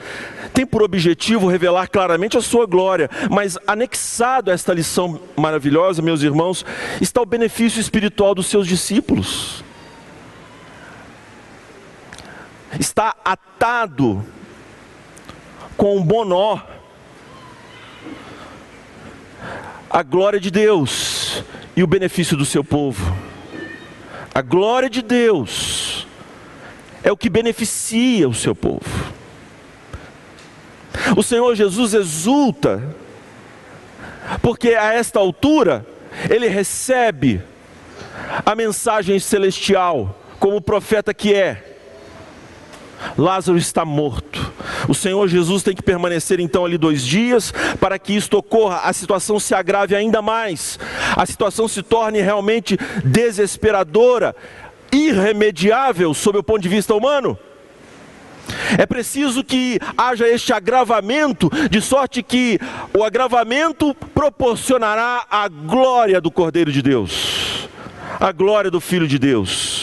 tem 0.52 0.66
por 0.66 0.82
objetivo 0.82 1.48
revelar 1.48 1.88
claramente 1.88 2.36
a 2.36 2.40
sua 2.40 2.66
glória, 2.66 3.10
mas 3.30 3.58
anexado 3.66 4.50
a 4.50 4.54
esta 4.54 4.72
lição 4.72 5.20
maravilhosa, 5.36 6.02
meus 6.02 6.22
irmãos, 6.22 6.64
está 7.00 7.20
o 7.20 7.26
benefício 7.26 7.80
espiritual 7.80 8.34
dos 8.34 8.46
seus 8.46 8.66
discípulos. 8.66 9.64
Está 12.78 13.14
atado 13.24 14.24
com 15.76 15.96
um 15.96 16.02
bom 16.02 16.24
nó 16.24 16.58
a 19.90 20.02
glória 20.02 20.40
de 20.40 20.50
Deus 20.50 21.13
e 21.76 21.82
o 21.82 21.86
benefício 21.86 22.36
do 22.36 22.44
seu 22.44 22.62
povo. 22.62 23.16
A 24.34 24.42
glória 24.42 24.90
de 24.90 25.00
Deus 25.00 26.06
é 27.02 27.10
o 27.10 27.16
que 27.16 27.30
beneficia 27.30 28.28
o 28.28 28.34
seu 28.34 28.54
povo. 28.54 29.14
O 31.16 31.22
Senhor 31.22 31.54
Jesus 31.54 31.94
exulta, 31.94 32.82
porque 34.42 34.74
a 34.74 34.92
esta 34.92 35.18
altura 35.18 35.86
ele 36.30 36.48
recebe 36.48 37.42
a 38.44 38.54
mensagem 38.54 39.18
celestial, 39.18 40.20
como 40.38 40.60
profeta 40.60 41.12
que 41.12 41.34
é 41.34 41.73
Lázaro 43.16 43.58
está 43.58 43.84
morto. 43.84 44.52
O 44.88 44.94
Senhor 44.94 45.26
Jesus 45.28 45.62
tem 45.62 45.74
que 45.74 45.82
permanecer 45.82 46.40
então 46.40 46.64
ali 46.64 46.78
dois 46.78 47.04
dias 47.04 47.52
para 47.80 47.98
que 47.98 48.14
isto 48.14 48.38
ocorra, 48.38 48.80
a 48.84 48.92
situação 48.92 49.38
se 49.38 49.54
agrave 49.54 49.94
ainda 49.94 50.20
mais, 50.20 50.78
a 51.16 51.24
situação 51.26 51.68
se 51.68 51.82
torne 51.82 52.20
realmente 52.20 52.78
desesperadora, 53.04 54.34
irremediável 54.92 56.12
sob 56.14 56.38
o 56.38 56.42
ponto 56.42 56.60
de 56.60 56.68
vista 56.68 56.94
humano. 56.94 57.38
É 58.78 58.86
preciso 58.86 59.42
que 59.42 59.78
haja 59.96 60.28
este 60.28 60.52
agravamento, 60.52 61.50
de 61.70 61.80
sorte 61.80 62.22
que 62.22 62.58
o 62.92 63.02
agravamento 63.02 63.94
proporcionará 64.14 65.24
a 65.30 65.48
glória 65.48 66.20
do 66.20 66.30
Cordeiro 66.30 66.70
de 66.70 66.82
Deus, 66.82 67.68
a 68.20 68.32
glória 68.32 68.70
do 68.70 68.80
Filho 68.80 69.08
de 69.08 69.18
Deus. 69.18 69.73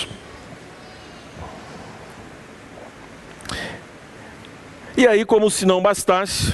E 4.96 5.08
aí, 5.08 5.24
como 5.26 5.50
se 5.50 5.66
não 5.66 5.82
bastasse, 5.82 6.54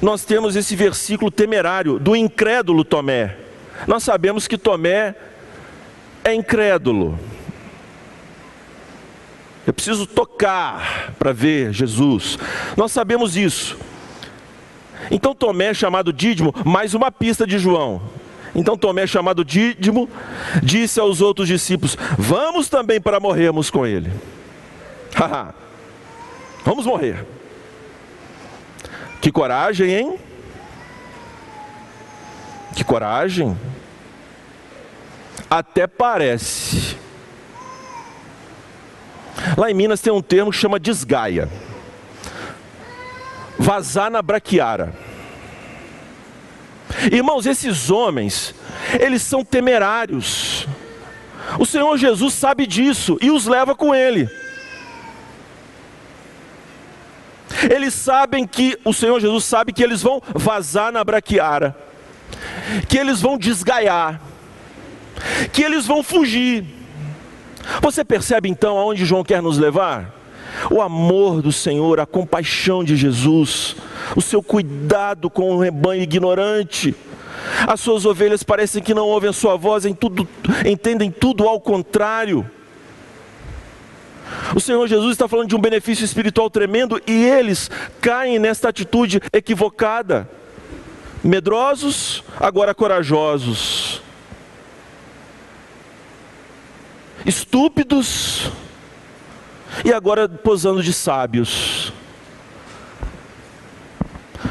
nós 0.00 0.24
temos 0.24 0.56
esse 0.56 0.76
versículo 0.76 1.30
temerário 1.30 1.98
do 1.98 2.14
incrédulo 2.14 2.84
Tomé. 2.84 3.36
Nós 3.86 4.02
sabemos 4.02 4.46
que 4.46 4.56
Tomé 4.56 5.14
é 6.24 6.34
incrédulo. 6.34 7.18
Eu 9.66 9.72
preciso 9.72 10.06
tocar 10.06 11.12
para 11.18 11.32
ver 11.32 11.72
Jesus. 11.72 12.38
Nós 12.76 12.92
sabemos 12.92 13.36
isso. 13.36 13.76
Então 15.10 15.34
Tomé, 15.34 15.74
chamado 15.74 16.12
Dídimo, 16.12 16.54
mais 16.64 16.94
uma 16.94 17.10
pista 17.10 17.46
de 17.46 17.58
João. 17.58 18.00
Então 18.54 18.76
Tomé, 18.76 19.06
chamado 19.06 19.44
Dídimo, 19.44 20.08
disse 20.62 21.00
aos 21.00 21.20
outros 21.20 21.48
discípulos: 21.48 21.98
Vamos 22.16 22.68
também 22.68 23.00
para 23.00 23.18
morrermos 23.20 23.68
com 23.68 23.84
ele. 23.84 24.10
Haha. 25.14 25.65
Vamos 26.66 26.84
morrer. 26.84 27.24
Que 29.20 29.30
coragem, 29.30 29.88
hein? 29.88 30.18
Que 32.74 32.82
coragem. 32.82 33.56
Até 35.48 35.86
parece. 35.86 36.96
Lá 39.56 39.70
em 39.70 39.74
Minas 39.74 40.00
tem 40.00 40.12
um 40.12 40.20
termo 40.20 40.50
que 40.50 40.56
chama 40.56 40.80
desgaia. 40.80 41.48
Vazar 43.56 44.10
na 44.10 44.20
braquiara. 44.20 44.92
Irmãos, 47.12 47.46
esses 47.46 47.90
homens, 47.92 48.56
eles 48.98 49.22
são 49.22 49.44
temerários. 49.44 50.66
O 51.60 51.64
Senhor 51.64 51.96
Jesus 51.96 52.34
sabe 52.34 52.66
disso 52.66 53.16
e 53.22 53.30
os 53.30 53.46
leva 53.46 53.72
com 53.72 53.94
ele. 53.94 54.28
Eles 57.70 57.94
sabem 57.94 58.46
que, 58.46 58.78
o 58.84 58.92
Senhor 58.92 59.20
Jesus 59.20 59.44
sabe 59.44 59.72
que 59.72 59.82
eles 59.82 60.02
vão 60.02 60.22
vazar 60.34 60.92
na 60.92 61.02
braquiara, 61.02 61.76
que 62.88 62.98
eles 62.98 63.20
vão 63.20 63.38
desgaiar, 63.38 64.20
que 65.52 65.62
eles 65.62 65.86
vão 65.86 66.02
fugir. 66.02 66.64
Você 67.80 68.04
percebe 68.04 68.48
então 68.48 68.78
aonde 68.78 69.04
João 69.04 69.24
quer 69.24 69.42
nos 69.42 69.58
levar? 69.58 70.14
O 70.70 70.80
amor 70.80 71.42
do 71.42 71.52
Senhor, 71.52 72.00
a 72.00 72.06
compaixão 72.06 72.82
de 72.82 72.96
Jesus, 72.96 73.76
o 74.14 74.22
seu 74.22 74.42
cuidado 74.42 75.28
com 75.28 75.50
o 75.50 75.60
rebanho 75.60 76.02
ignorante. 76.02 76.94
As 77.66 77.80
suas 77.80 78.04
ovelhas 78.04 78.42
parecem 78.42 78.82
que 78.82 78.94
não 78.94 79.06
ouvem 79.06 79.30
a 79.30 79.32
sua 79.32 79.56
voz, 79.56 79.84
em 79.84 79.94
tudo, 79.94 80.26
entendem 80.64 81.10
tudo 81.10 81.46
ao 81.46 81.60
contrário. 81.60 82.48
O 84.54 84.60
Senhor 84.60 84.86
Jesus 84.86 85.12
está 85.12 85.28
falando 85.28 85.48
de 85.48 85.56
um 85.56 85.60
benefício 85.60 86.04
espiritual 86.04 86.48
tremendo 86.50 87.00
e 87.06 87.24
eles 87.24 87.70
caem 88.00 88.38
nesta 88.38 88.68
atitude 88.68 89.20
equivocada. 89.32 90.28
Medrosos, 91.22 92.22
agora 92.38 92.74
corajosos. 92.74 94.00
Estúpidos, 97.24 98.52
e 99.84 99.92
agora 99.92 100.28
posando 100.28 100.82
de 100.82 100.92
sábios. 100.92 101.92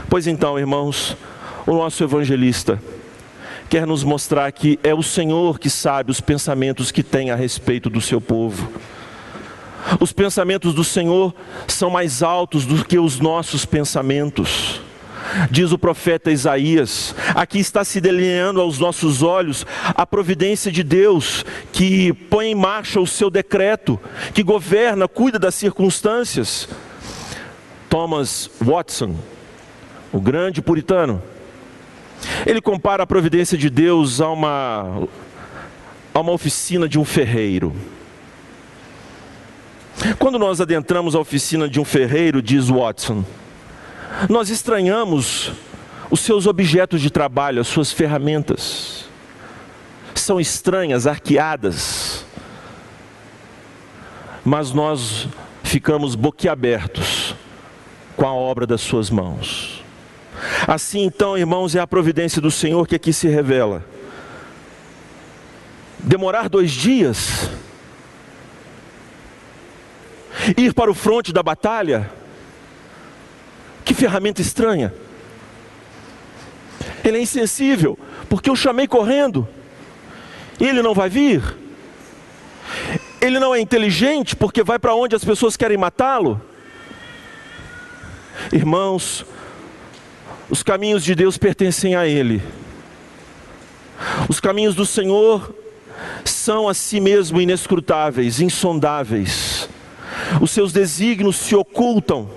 Pois 0.09 0.27
então, 0.27 0.59
irmãos, 0.59 1.15
o 1.65 1.73
nosso 1.73 2.03
evangelista 2.03 2.81
quer 3.69 3.87
nos 3.87 4.03
mostrar 4.03 4.51
que 4.51 4.79
é 4.83 4.93
o 4.93 5.01
Senhor 5.01 5.59
que 5.59 5.69
sabe 5.69 6.11
os 6.11 6.21
pensamentos 6.21 6.91
que 6.91 7.03
tem 7.03 7.31
a 7.31 7.35
respeito 7.35 7.89
do 7.89 7.99
seu 7.99 8.21
povo. 8.21 8.71
Os 9.99 10.11
pensamentos 10.11 10.73
do 10.73 10.83
Senhor 10.83 11.33
são 11.67 11.89
mais 11.89 12.23
altos 12.23 12.65
do 12.65 12.83
que 12.83 12.97
os 12.97 13.19
nossos 13.19 13.65
pensamentos. 13.65 14.81
Diz 15.49 15.71
o 15.71 15.77
profeta 15.77 16.31
Isaías, 16.31 17.15
aqui 17.33 17.59
está 17.59 17.83
se 17.83 17.99
delineando 17.99 18.61
aos 18.61 18.79
nossos 18.79 19.21
olhos 19.21 19.65
a 19.83 20.05
providência 20.05 20.71
de 20.71 20.83
Deus, 20.83 21.43
que 21.73 22.13
põe 22.13 22.47
em 22.47 22.55
marcha 22.55 22.99
o 22.99 23.07
seu 23.07 23.29
decreto, 23.29 23.99
que 24.33 24.43
governa, 24.43 25.07
cuida 25.07 25.39
das 25.39 25.55
circunstâncias. 25.55 26.69
Thomas 27.89 28.49
Watson, 28.61 29.15
o 30.11 30.19
grande 30.19 30.61
puritano, 30.61 31.21
ele 32.45 32.61
compara 32.61 33.03
a 33.03 33.07
providência 33.07 33.57
de 33.57 33.69
Deus 33.69 34.21
a 34.21 34.29
uma, 34.29 35.07
a 36.13 36.19
uma 36.19 36.31
oficina 36.31 36.87
de 36.87 36.99
um 36.99 37.05
ferreiro. 37.05 37.75
Quando 40.19 40.37
nós 40.37 40.59
adentramos 40.59 41.15
a 41.15 41.19
oficina 41.19 41.67
de 41.69 41.79
um 41.79 41.85
ferreiro, 41.85 42.41
diz 42.41 42.67
Watson, 42.69 43.23
nós 44.29 44.49
estranhamos 44.49 45.51
os 46.09 46.19
seus 46.19 46.45
objetos 46.47 47.01
de 47.01 47.09
trabalho, 47.09 47.61
as 47.61 47.67
suas 47.67 47.91
ferramentas. 47.91 49.05
São 50.13 50.39
estranhas, 50.39 51.07
arqueadas. 51.07 52.25
Mas 54.43 54.71
nós 54.71 55.27
ficamos 55.63 56.15
boquiabertos 56.15 57.35
com 58.15 58.25
a 58.25 58.33
obra 58.33 58.65
das 58.65 58.81
suas 58.81 59.09
mãos. 59.09 59.83
Assim 60.67 61.03
então, 61.03 61.37
irmãos, 61.37 61.75
é 61.75 61.79
a 61.79 61.87
providência 61.87 62.41
do 62.41 62.51
Senhor 62.51 62.87
que 62.87 62.95
aqui 62.95 63.11
se 63.11 63.27
revela. 63.27 63.83
Demorar 65.99 66.49
dois 66.49 66.71
dias, 66.71 67.49
ir 70.57 70.73
para 70.73 70.89
o 70.89 70.93
fronte 70.93 71.31
da 71.31 71.41
batalha, 71.41 72.09
que 73.83 73.93
ferramenta 73.93 74.41
estranha. 74.41 74.93
Ele 77.03 77.17
é 77.17 77.21
insensível, 77.21 77.97
porque 78.29 78.49
eu 78.49 78.55
chamei 78.55 78.87
correndo, 78.87 79.47
e 80.59 80.67
ele 80.67 80.81
não 80.81 80.93
vai 80.93 81.09
vir. 81.09 81.41
Ele 83.21 83.39
não 83.39 83.55
é 83.55 83.59
inteligente, 83.59 84.35
porque 84.35 84.63
vai 84.63 84.77
para 84.77 84.93
onde 84.93 85.15
as 85.15 85.23
pessoas 85.23 85.55
querem 85.57 85.77
matá-lo. 85.77 86.41
Irmãos, 88.51 89.25
os 90.49 90.61
caminhos 90.61 91.03
de 91.03 91.15
Deus 91.15 91.37
pertencem 91.37 91.95
a 91.95 92.07
Ele. 92.07 92.41
Os 94.29 94.39
caminhos 94.39 94.75
do 94.75 94.85
Senhor 94.85 95.55
são 96.23 96.67
a 96.67 96.73
si 96.73 96.99
mesmo 96.99 97.41
inescrutáveis, 97.41 98.39
insondáveis. 98.39 99.69
Os 100.41 100.51
seus 100.51 100.71
desígnios 100.71 101.35
se 101.35 101.55
ocultam. 101.55 102.29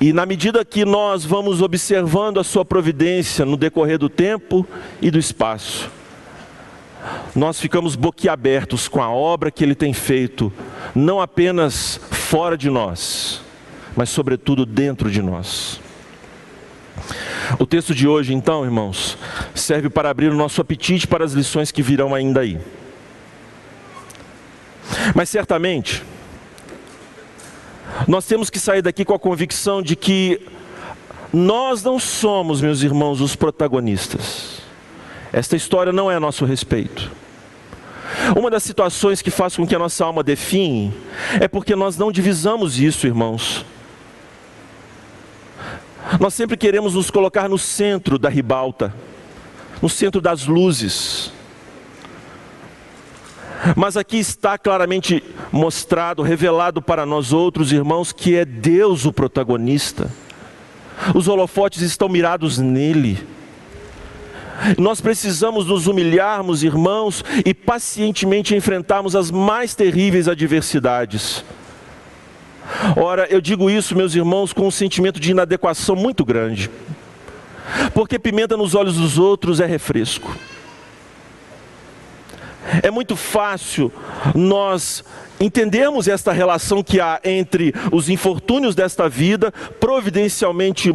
E 0.00 0.12
na 0.12 0.26
medida 0.26 0.64
que 0.64 0.84
nós 0.84 1.24
vamos 1.24 1.62
observando 1.62 2.38
a 2.38 2.44
sua 2.44 2.64
providência 2.64 3.44
no 3.44 3.56
decorrer 3.56 3.98
do 3.98 4.08
tempo 4.08 4.66
e 5.00 5.10
do 5.10 5.18
espaço, 5.18 5.90
nós 7.34 7.58
ficamos 7.58 7.96
boquiabertos 7.96 8.88
com 8.88 9.02
a 9.02 9.10
obra 9.10 9.50
que 9.50 9.64
ele 9.64 9.74
tem 9.74 9.92
feito, 9.92 10.52
não 10.94 11.20
apenas 11.20 12.00
fora 12.10 12.58
de 12.58 12.68
nós, 12.68 13.40
mas 13.96 14.10
sobretudo 14.10 14.66
dentro 14.66 15.10
de 15.10 15.22
nós. 15.22 15.80
O 17.58 17.66
texto 17.66 17.94
de 17.94 18.08
hoje, 18.08 18.34
então, 18.34 18.64
irmãos, 18.64 19.16
serve 19.54 19.88
para 19.88 20.10
abrir 20.10 20.30
o 20.30 20.34
nosso 20.34 20.60
apetite 20.60 21.06
para 21.06 21.24
as 21.24 21.32
lições 21.32 21.70
que 21.70 21.82
virão 21.82 22.14
ainda 22.14 22.40
aí. 22.40 22.58
Mas 25.14 25.28
certamente, 25.28 26.02
nós 28.06 28.26
temos 28.26 28.50
que 28.50 28.58
sair 28.58 28.82
daqui 28.82 29.04
com 29.04 29.14
a 29.14 29.18
convicção 29.18 29.82
de 29.82 29.96
que 29.96 30.40
nós 31.32 31.82
não 31.82 31.98
somos, 31.98 32.60
meus 32.60 32.82
irmãos, 32.82 33.20
os 33.20 33.34
protagonistas. 33.36 34.60
Esta 35.32 35.56
história 35.56 35.92
não 35.92 36.10
é 36.10 36.16
a 36.16 36.20
nosso 36.20 36.44
respeito. 36.44 37.10
Uma 38.36 38.50
das 38.50 38.62
situações 38.62 39.20
que 39.20 39.30
faz 39.30 39.56
com 39.56 39.66
que 39.66 39.74
a 39.74 39.78
nossa 39.78 40.04
alma 40.04 40.22
define 40.22 40.94
é 41.40 41.48
porque 41.48 41.74
nós 41.76 41.96
não 41.96 42.10
divisamos 42.10 42.78
isso, 42.78 43.06
irmãos. 43.06 43.64
Nós 46.20 46.34
sempre 46.34 46.56
queremos 46.56 46.94
nos 46.94 47.10
colocar 47.10 47.48
no 47.48 47.58
centro 47.58 48.18
da 48.18 48.28
ribalta, 48.28 48.94
no 49.82 49.88
centro 49.88 50.20
das 50.20 50.46
luzes. 50.46 51.32
Mas 53.74 53.96
aqui 53.96 54.18
está 54.18 54.58
claramente 54.58 55.22
mostrado, 55.50 56.22
revelado 56.22 56.80
para 56.82 57.06
nós 57.06 57.32
outros 57.32 57.72
irmãos, 57.72 58.12
que 58.12 58.36
é 58.36 58.44
Deus 58.44 59.04
o 59.04 59.12
protagonista. 59.12 60.10
Os 61.14 61.28
holofotes 61.28 61.82
estão 61.82 62.08
mirados 62.08 62.58
nele. 62.58 63.18
Nós 64.78 65.00
precisamos 65.00 65.66
nos 65.66 65.86
humilharmos, 65.86 66.62
irmãos, 66.62 67.24
e 67.44 67.52
pacientemente 67.52 68.54
enfrentarmos 68.54 69.14
as 69.14 69.30
mais 69.30 69.74
terríveis 69.74 70.28
adversidades. 70.28 71.44
Ora, 72.96 73.26
eu 73.30 73.40
digo 73.40 73.70
isso, 73.70 73.94
meus 73.94 74.14
irmãos, 74.14 74.52
com 74.52 74.66
um 74.66 74.70
sentimento 74.70 75.20
de 75.20 75.30
inadequação 75.30 75.94
muito 75.94 76.24
grande. 76.24 76.70
Porque 77.92 78.18
pimenta 78.18 78.56
nos 78.56 78.74
olhos 78.74 78.96
dos 78.96 79.18
outros 79.18 79.60
é 79.60 79.66
refresco. 79.66 80.34
É 82.82 82.90
muito 82.90 83.16
fácil 83.16 83.92
nós 84.34 85.04
entendermos 85.38 86.08
esta 86.08 86.32
relação 86.32 86.82
que 86.82 87.00
há 87.00 87.20
entre 87.24 87.74
os 87.92 88.08
infortúnios 88.08 88.74
desta 88.74 89.08
vida, 89.08 89.52
providencialmente 89.78 90.90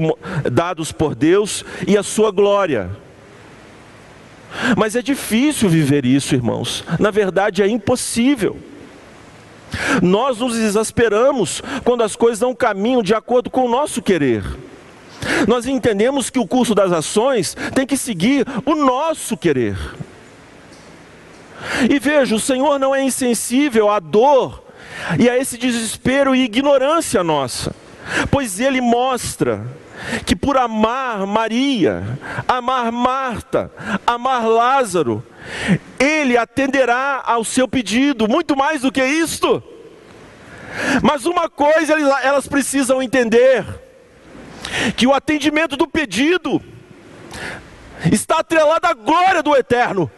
dados 0.52 0.92
por 0.92 1.16
Deus, 1.16 1.64
e 1.88 1.98
a 1.98 2.04
sua 2.04 2.32
glória. 2.32 2.90
Mas 4.78 4.96
é 4.96 5.02
difícil 5.02 5.70
viver 5.70 6.06
isso, 6.06 6.36
irmãos. 6.36 6.84
Na 7.00 7.12
verdade, 7.12 7.62
é 7.62 7.68
impossível. 7.68 8.58
Nós 10.02 10.40
nos 10.40 10.58
exasperamos 10.58 11.62
quando 11.86 12.04
as 12.04 12.16
coisas 12.16 12.42
não 12.42 12.54
caminham 12.54 13.02
de 13.02 13.14
acordo 13.14 13.50
com 13.50 13.66
o 13.66 13.70
nosso 13.70 14.02
querer. 14.02 14.44
Nós 15.48 15.66
entendemos 15.66 16.30
que 16.30 16.40
o 16.40 16.48
curso 16.48 16.76
das 16.76 16.92
ações 16.92 17.56
tem 17.74 17.86
que 17.86 17.96
seguir 17.96 18.46
o 18.66 18.76
nosso 18.76 19.38
querer. 19.38 19.78
E 21.90 22.00
veja, 22.00 22.36
o 22.36 22.40
Senhor 22.40 22.80
não 22.80 22.94
é 22.94 23.04
insensível 23.04 23.90
à 23.90 24.00
dor 24.00 24.64
e 25.20 25.30
a 25.30 25.38
esse 25.38 25.58
desespero 25.58 26.36
e 26.36 26.44
ignorância 26.44 27.24
nossa, 27.24 27.76
pois 28.30 28.60
Ele 28.60 28.82
mostra 28.82 29.66
que 30.26 30.36
por 30.36 30.58
amar 30.58 31.26
Maria, 31.28 32.18
amar 32.48 32.92
Marta, 32.92 33.72
amar 34.06 34.46
Lázaro, 34.48 35.24
Ele 36.00 36.38
atenderá 36.38 37.22
ao 37.26 37.44
seu 37.44 37.68
pedido, 37.68 38.28
muito 38.28 38.56
mais 38.56 38.82
do 38.82 38.92
que 38.92 39.04
isto. 39.04 39.62
Mas 41.02 41.26
uma 41.26 41.50
coisa 41.50 41.94
elas 42.24 42.48
precisam 42.48 43.02
entender: 43.02 43.66
que 44.96 45.06
o 45.06 45.14
atendimento 45.14 45.76
do 45.76 45.88
pedido 45.88 46.62
está 48.12 48.40
atrelado 48.40 48.88
à 48.88 48.94
glória 48.94 49.44
do 49.44 49.56
eterno, 49.56 50.10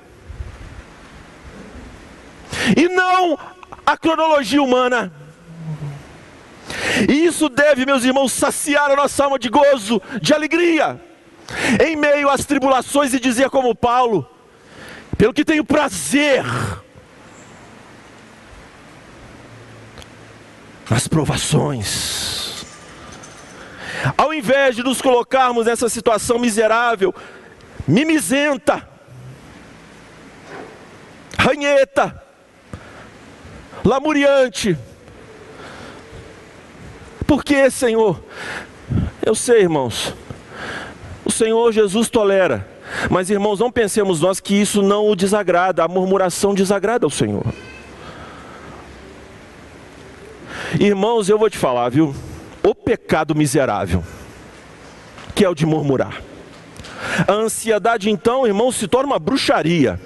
e 2.76 2.88
não 2.88 3.38
à 3.86 3.98
cronologia 3.98 4.62
humana. 4.62 5.12
E 7.10 7.26
isso 7.26 7.50
deve, 7.50 7.86
meus 7.86 8.04
irmãos, 8.04 8.32
saciar 8.32 8.92
a 8.92 8.96
nossa 8.96 9.24
alma 9.24 9.38
de 9.38 9.50
gozo, 9.50 10.02
de 10.22 10.34
alegria, 10.34 11.00
em 11.86 11.96
meio 11.96 12.30
às 12.30 12.46
tribulações, 12.46 13.14
e 13.14 13.20
dizer 13.20 13.50
como 13.50 13.76
Paulo: 13.76 14.28
pelo 15.18 15.34
que 15.34 15.46
tenho 15.46 15.66
prazer 15.66 16.44
nas 20.90 21.08
provações. 21.08 22.66
Ao 24.18 24.34
invés 24.34 24.76
de 24.76 24.84
nos 24.84 25.02
colocarmos 25.02 25.66
nessa 25.66 25.88
situação 25.88 26.38
miserável, 26.38 27.14
mimizenta, 27.88 28.88
ranheta, 31.40 32.23
lamuriante. 33.84 34.78
Por 37.28 37.44
que, 37.44 37.70
Senhor? 37.70 38.22
Eu 39.26 39.36
sei, 39.36 39.62
irmãos. 39.62 40.14
O 41.26 41.32
Senhor 41.32 41.72
Jesus 41.72 42.10
tolera. 42.10 42.68
Mas, 43.10 43.30
irmãos, 43.30 43.60
não 43.60 43.72
pensemos 43.72 44.22
nós 44.22 44.40
que 44.40 44.54
isso 44.54 44.82
não 44.82 45.08
o 45.08 45.16
desagrada, 45.16 45.84
a 45.84 45.88
murmuração 45.88 46.54
desagrada 46.54 47.06
ao 47.06 47.10
Senhor. 47.10 47.46
Irmãos, 50.80 51.30
eu 51.30 51.38
vou 51.38 51.50
te 51.50 51.58
falar, 51.58 51.90
viu? 51.90 52.16
O 52.62 52.76
pecado 52.76 53.36
miserável, 53.36 54.04
que 55.36 55.44
é 55.46 55.50
o 55.50 55.56
de 55.56 55.66
murmurar. 55.66 56.22
A 57.28 57.34
ansiedade, 57.34 58.10
então, 58.10 58.46
irmãos, 58.48 58.76
se 58.76 58.88
torna 58.88 59.14
uma 59.14 59.20
bruxaria. 59.20 60.00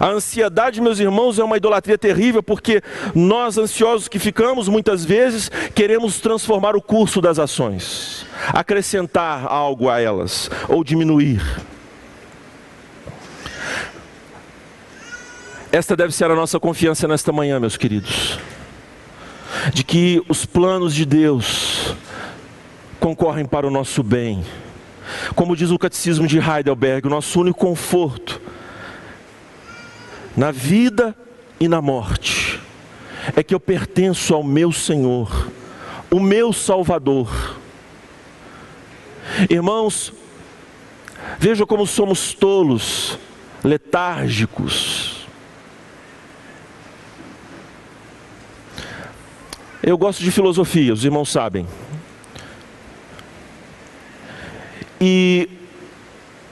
A 0.00 0.08
ansiedade, 0.08 0.80
meus 0.80 0.98
irmãos, 0.98 1.38
é 1.38 1.44
uma 1.44 1.56
idolatria 1.56 1.98
terrível, 1.98 2.42
porque 2.42 2.82
nós, 3.14 3.58
ansiosos 3.58 4.08
que 4.08 4.18
ficamos, 4.18 4.68
muitas 4.68 5.04
vezes 5.04 5.50
queremos 5.74 6.20
transformar 6.20 6.76
o 6.76 6.82
curso 6.82 7.20
das 7.20 7.38
ações, 7.38 8.26
acrescentar 8.48 9.46
algo 9.46 9.88
a 9.88 10.00
elas, 10.00 10.50
ou 10.68 10.82
diminuir. 10.82 11.42
Esta 15.70 15.96
deve 15.96 16.12
ser 16.12 16.30
a 16.30 16.34
nossa 16.34 16.60
confiança 16.60 17.08
nesta 17.08 17.32
manhã, 17.32 17.58
meus 17.58 17.78
queridos, 17.78 18.38
de 19.72 19.82
que 19.82 20.22
os 20.28 20.44
planos 20.44 20.94
de 20.94 21.06
Deus 21.06 21.96
concorrem 23.00 23.46
para 23.46 23.66
o 23.66 23.70
nosso 23.70 24.02
bem. 24.02 24.44
Como 25.34 25.56
diz 25.56 25.70
o 25.70 25.78
catecismo 25.78 26.26
de 26.26 26.38
Heidelberg, 26.38 27.06
o 27.06 27.10
nosso 27.10 27.40
único 27.40 27.58
conforto 27.58 28.31
na 30.36 30.50
vida 30.50 31.16
e 31.60 31.68
na 31.68 31.80
morte 31.80 32.60
é 33.36 33.42
que 33.42 33.54
eu 33.54 33.60
pertenço 33.60 34.34
ao 34.34 34.42
meu 34.42 34.72
Senhor, 34.72 35.48
o 36.10 36.18
meu 36.18 36.52
Salvador. 36.52 37.56
Irmãos, 39.48 40.12
vejam 41.38 41.66
como 41.66 41.86
somos 41.86 42.34
tolos, 42.34 43.18
letárgicos, 43.62 45.22
Eu 49.82 49.98
gosto 49.98 50.22
de 50.22 50.30
filosofia, 50.30 50.92
os 50.92 51.04
irmãos 51.04 51.28
sabem. 51.32 51.66
E 55.00 55.48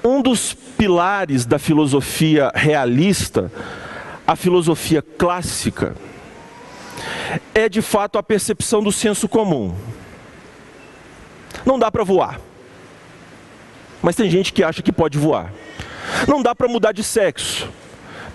um 0.02 0.22
dos 0.22 0.54
pilares 0.54 1.44
da 1.44 1.58
filosofia 1.58 2.50
realista, 2.54 3.50
a 4.26 4.34
filosofia 4.34 5.02
clássica, 5.02 5.94
é 7.54 7.68
de 7.68 7.82
fato 7.82 8.18
a 8.18 8.22
percepção 8.22 8.82
do 8.82 8.92
senso 8.92 9.28
comum. 9.28 9.74
Não 11.64 11.78
dá 11.78 11.90
para 11.90 12.04
voar. 12.04 12.40
Mas 14.02 14.16
tem 14.16 14.30
gente 14.30 14.52
que 14.52 14.64
acha 14.64 14.82
que 14.82 14.92
pode 14.92 15.18
voar. 15.18 15.52
Não 16.26 16.42
dá 16.42 16.54
para 16.54 16.68
mudar 16.68 16.92
de 16.92 17.04
sexo. 17.04 17.68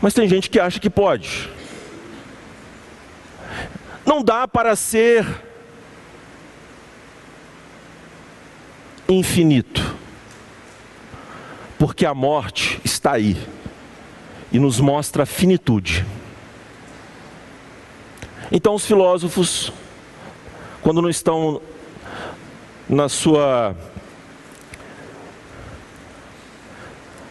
Mas 0.01 0.13
tem 0.13 0.27
gente 0.27 0.49
que 0.49 0.59
acha 0.59 0.79
que 0.79 0.89
pode. 0.89 1.49
Não 4.05 4.23
dá 4.23 4.47
para 4.47 4.75
ser 4.75 5.25
infinito, 9.09 9.94
porque 11.77 12.05
a 12.05 12.13
morte 12.13 12.79
está 12.83 13.13
aí 13.13 13.37
e 14.51 14.59
nos 14.59 14.79
mostra 14.79 15.23
a 15.23 15.25
finitude. 15.25 16.05
Então, 18.51 18.75
os 18.75 18.85
filósofos, 18.85 19.71
quando 20.81 21.01
não 21.01 21.09
estão 21.09 21.61
na 22.87 23.09
sua 23.09 23.75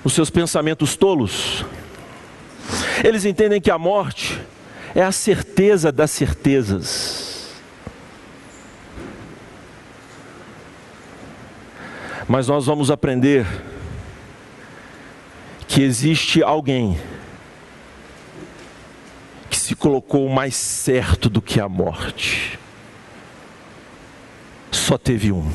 os 0.03 0.13
seus 0.13 0.29
pensamentos 0.29 0.97
tolos, 0.97 1.65
eles 3.03 3.25
entendem 3.25 3.59
que 3.61 3.71
a 3.71 3.79
morte 3.79 4.39
é 4.95 5.03
a 5.03 5.11
certeza 5.11 5.91
das 5.91 6.11
certezas. 6.11 7.55
Mas 12.29 12.49
nós 12.49 12.67
vamos 12.67 12.91
aprender 12.91 13.47
que 15.75 15.83
existe 15.83 16.41
alguém 16.41 16.97
que 19.51 19.59
se 19.59 19.75
colocou 19.75 20.29
mais 20.29 20.55
certo 20.55 21.29
do 21.29 21.43
que 21.43 21.59
a 21.59 21.69
morte. 21.69 22.57
Só 24.71 24.97
teve 24.97 25.33
um. 25.33 25.51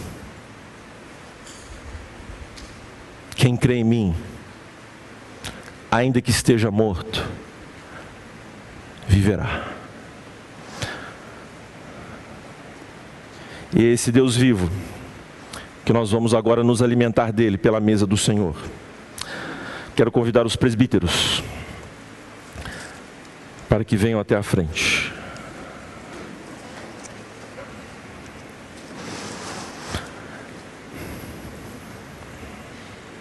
Quem 3.34 3.56
crê 3.56 3.76
em 3.76 3.86
mim, 3.86 4.14
ainda 5.90 6.22
que 6.22 6.32
esteja 6.32 6.70
morto, 6.70 7.26
viverá. 9.08 9.70
E 13.74 13.86
esse 13.86 14.12
Deus 14.12 14.36
vivo, 14.36 14.70
que 15.86 15.94
nós 15.94 16.12
vamos 16.12 16.34
agora 16.34 16.62
nos 16.62 16.82
alimentar 16.82 17.32
dele 17.32 17.58
pela 17.58 17.80
mesa 17.80 18.06
do 18.06 18.18
Senhor. 18.18 18.58
Quero 20.00 20.14
convidar 20.14 20.46
os 20.46 20.56
presbíteros 20.56 21.44
para 23.68 23.84
que 23.84 23.98
venham 23.98 24.18
até 24.18 24.34
a 24.34 24.42
frente. 24.42 25.12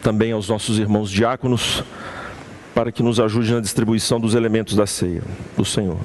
Também 0.00 0.30
aos 0.30 0.48
nossos 0.48 0.78
irmãos 0.78 1.10
diáconos 1.10 1.82
para 2.72 2.92
que 2.92 3.02
nos 3.02 3.18
ajude 3.18 3.52
na 3.52 3.60
distribuição 3.60 4.20
dos 4.20 4.36
elementos 4.36 4.76
da 4.76 4.86
ceia 4.86 5.24
do 5.56 5.64
Senhor. 5.64 5.98